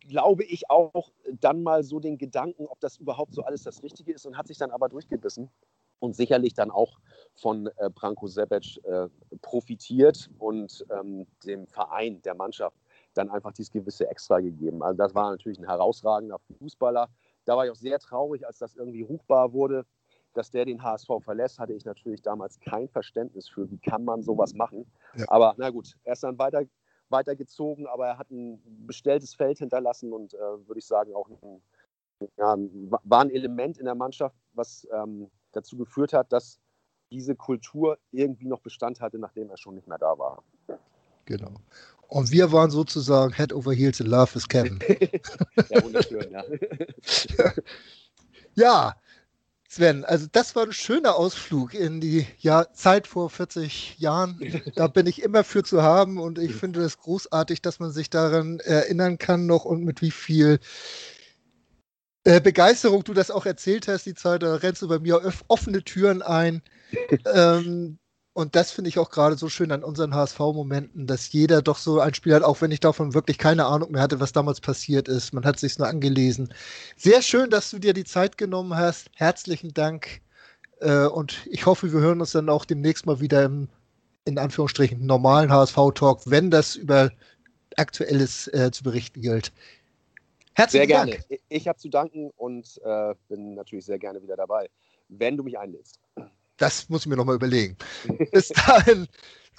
glaube 0.00 0.44
ich 0.44 0.70
auch 0.70 1.10
dann 1.40 1.62
mal 1.62 1.82
so 1.84 2.00
den 2.00 2.18
Gedanken, 2.18 2.66
ob 2.66 2.80
das 2.80 2.96
überhaupt 2.96 3.34
so 3.34 3.42
alles 3.42 3.62
das 3.62 3.82
Richtige 3.82 4.12
ist 4.12 4.26
und 4.26 4.36
hat 4.36 4.46
sich 4.46 4.58
dann 4.58 4.70
aber 4.70 4.88
durchgebissen 4.88 5.50
und 6.00 6.14
sicherlich 6.14 6.54
dann 6.54 6.70
auch 6.70 6.98
von 7.34 7.68
äh, 7.76 7.90
Branko 7.90 8.26
Sebec 8.26 8.78
äh, 8.84 9.08
profitiert 9.40 10.30
und 10.38 10.84
ähm, 10.90 11.26
dem 11.44 11.66
Verein, 11.66 12.20
der 12.22 12.34
Mannschaft 12.34 12.76
dann 13.14 13.30
einfach 13.30 13.52
dieses 13.52 13.70
gewisse 13.70 14.08
Extra 14.08 14.40
gegeben. 14.40 14.82
Also 14.82 14.96
das 14.98 15.14
war 15.14 15.30
natürlich 15.30 15.58
ein 15.58 15.66
herausragender 15.66 16.38
Fußballer. 16.58 17.08
Da 17.44 17.56
war 17.56 17.64
ich 17.64 17.70
auch 17.70 17.76
sehr 17.76 17.98
traurig, 17.98 18.46
als 18.46 18.58
das 18.58 18.74
irgendwie 18.74 19.02
ruchbar 19.02 19.52
wurde, 19.52 19.86
dass 20.34 20.50
der 20.50 20.64
den 20.64 20.82
HSV 20.82 21.08
verlässt, 21.20 21.58
hatte 21.58 21.72
ich 21.72 21.84
natürlich 21.84 22.22
damals 22.22 22.58
kein 22.60 22.88
Verständnis 22.88 23.48
für, 23.48 23.70
wie 23.70 23.78
kann 23.78 24.04
man 24.04 24.22
sowas 24.22 24.52
machen. 24.54 24.86
Ja. 25.16 25.24
Aber 25.28 25.54
na 25.56 25.70
gut, 25.70 25.94
er 26.02 26.14
ist 26.14 26.24
dann 26.24 26.38
weiter, 26.38 26.62
weitergezogen, 27.08 27.86
aber 27.86 28.08
er 28.08 28.18
hat 28.18 28.30
ein 28.30 28.60
bestelltes 28.86 29.34
Feld 29.34 29.58
hinterlassen 29.58 30.12
und 30.12 30.34
äh, 30.34 30.38
würde 30.66 30.78
ich 30.78 30.86
sagen 30.86 31.14
auch 31.14 31.28
ein, 31.28 31.62
ja, 32.36 32.56
war 33.04 33.20
ein 33.20 33.30
Element 33.30 33.78
in 33.78 33.84
der 33.84 33.94
Mannschaft, 33.94 34.36
was 34.52 34.86
ähm, 34.92 35.30
dazu 35.52 35.76
geführt 35.76 36.12
hat, 36.12 36.32
dass 36.32 36.58
diese 37.10 37.36
Kultur 37.36 37.98
irgendwie 38.10 38.46
noch 38.46 38.60
Bestand 38.60 39.00
hatte, 39.00 39.18
nachdem 39.18 39.50
er 39.50 39.56
schon 39.56 39.74
nicht 39.74 39.86
mehr 39.86 39.98
da 39.98 40.18
war. 40.18 40.42
Genau. 41.26 41.54
Und 42.08 42.30
wir 42.30 42.52
waren 42.52 42.70
sozusagen 42.70 43.32
Head 43.34 43.52
over 43.52 43.72
Heels 43.72 44.00
in 44.00 44.06
Love 44.06 44.34
with 44.34 44.48
Kevin. 44.48 44.78
ja, 45.70 45.82
wunderschön, 45.82 46.30
ja. 46.30 46.44
ja, 48.54 48.94
Sven, 49.74 50.04
also 50.04 50.28
das 50.30 50.54
war 50.54 50.64
ein 50.64 50.72
schöner 50.72 51.16
Ausflug 51.16 51.74
in 51.74 52.00
die 52.00 52.26
ja, 52.38 52.72
Zeit 52.72 53.08
vor 53.08 53.28
40 53.28 53.98
Jahren. 53.98 54.38
Da 54.76 54.86
bin 54.86 55.06
ich 55.06 55.22
immer 55.22 55.42
für 55.42 55.64
zu 55.64 55.82
haben 55.82 56.20
und 56.20 56.38
ich 56.38 56.54
finde 56.54 56.82
es 56.82 56.98
großartig, 56.98 57.60
dass 57.60 57.80
man 57.80 57.90
sich 57.90 58.08
daran 58.08 58.60
erinnern 58.60 59.18
kann 59.18 59.46
noch 59.46 59.64
und 59.64 59.84
mit 59.84 60.00
wie 60.00 60.12
viel 60.12 60.60
äh, 62.22 62.40
Begeisterung 62.40 63.02
du 63.02 63.14
das 63.14 63.32
auch 63.32 63.46
erzählt 63.46 63.88
hast, 63.88 64.06
die 64.06 64.14
Zeit, 64.14 64.44
da 64.44 64.54
rennst 64.54 64.82
du 64.82 64.88
bei 64.88 65.00
mir 65.00 65.20
offene 65.48 65.82
Türen 65.82 66.22
ein. 66.22 66.62
ähm, 67.34 67.98
und 68.34 68.56
das 68.56 68.72
finde 68.72 68.88
ich 68.88 68.98
auch 68.98 69.10
gerade 69.10 69.36
so 69.36 69.48
schön 69.48 69.70
an 69.70 69.84
unseren 69.84 70.12
HSV-Momenten, 70.12 71.06
dass 71.06 71.30
jeder 71.30 71.62
doch 71.62 71.78
so 71.78 72.00
ein 72.00 72.14
Spiel 72.14 72.34
hat, 72.34 72.42
auch 72.42 72.60
wenn 72.60 72.72
ich 72.72 72.80
davon 72.80 73.14
wirklich 73.14 73.38
keine 73.38 73.66
Ahnung 73.66 73.92
mehr 73.92 74.02
hatte, 74.02 74.18
was 74.18 74.32
damals 74.32 74.60
passiert 74.60 75.06
ist. 75.06 75.32
Man 75.32 75.44
hat 75.44 75.60
sich 75.60 75.78
nur 75.78 75.86
angelesen. 75.86 76.52
Sehr 76.96 77.22
schön, 77.22 77.48
dass 77.48 77.70
du 77.70 77.78
dir 77.78 77.92
die 77.92 78.02
Zeit 78.02 78.36
genommen 78.36 78.74
hast. 78.74 79.08
Herzlichen 79.14 79.72
Dank. 79.72 80.20
Äh, 80.80 81.06
und 81.06 81.46
ich 81.46 81.64
hoffe, 81.64 81.92
wir 81.92 82.00
hören 82.00 82.20
uns 82.20 82.32
dann 82.32 82.48
auch 82.48 82.64
demnächst 82.64 83.06
mal 83.06 83.20
wieder 83.20 83.44
im, 83.44 83.68
in 84.24 84.36
Anführungsstrichen, 84.36 85.06
normalen 85.06 85.52
HSV-Talk, 85.52 86.22
wenn 86.28 86.50
das 86.50 86.74
über 86.74 87.12
Aktuelles 87.76 88.48
äh, 88.48 88.72
zu 88.72 88.82
berichten 88.82 89.20
gilt. 89.20 89.52
Herzlichen 90.54 90.88
sehr 90.88 90.96
Dank. 90.96 91.28
gerne. 91.28 91.40
Ich 91.50 91.68
habe 91.68 91.78
zu 91.78 91.88
danken 91.88 92.32
und 92.36 92.80
äh, 92.84 93.14
bin 93.28 93.54
natürlich 93.54 93.84
sehr 93.84 94.00
gerne 94.00 94.20
wieder 94.20 94.34
dabei, 94.34 94.68
wenn 95.08 95.36
du 95.36 95.44
mich 95.44 95.56
einlädst. 95.56 96.00
Das 96.56 96.88
muss 96.88 97.02
ich 97.02 97.06
mir 97.06 97.16
nochmal 97.16 97.36
überlegen. 97.36 97.76
Bis 98.32 98.48
dahin. 98.48 99.08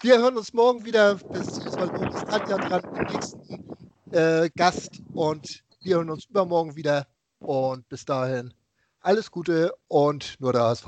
Wir 0.02 0.20
hören 0.20 0.38
uns 0.38 0.54
morgen 0.54 0.86
wieder. 0.86 1.16
Beziehungsweise 1.16 1.78
morgen 1.78 2.16
ist 2.16 2.28
Anja 2.28 2.58
dran, 2.58 2.96
den 2.96 3.14
nächsten 3.14 4.12
äh, 4.12 4.50
Gast. 4.56 5.02
Und 5.14 5.64
wir 5.82 5.98
hören 5.98 6.10
uns 6.10 6.26
übermorgen 6.26 6.76
wieder. 6.76 7.08
Und 7.40 7.88
bis 7.90 8.06
dahin 8.06 8.54
alles 9.02 9.30
Gute 9.30 9.74
und 9.88 10.36
nur 10.40 10.54
der 10.54 10.64
HSV. 10.64 10.88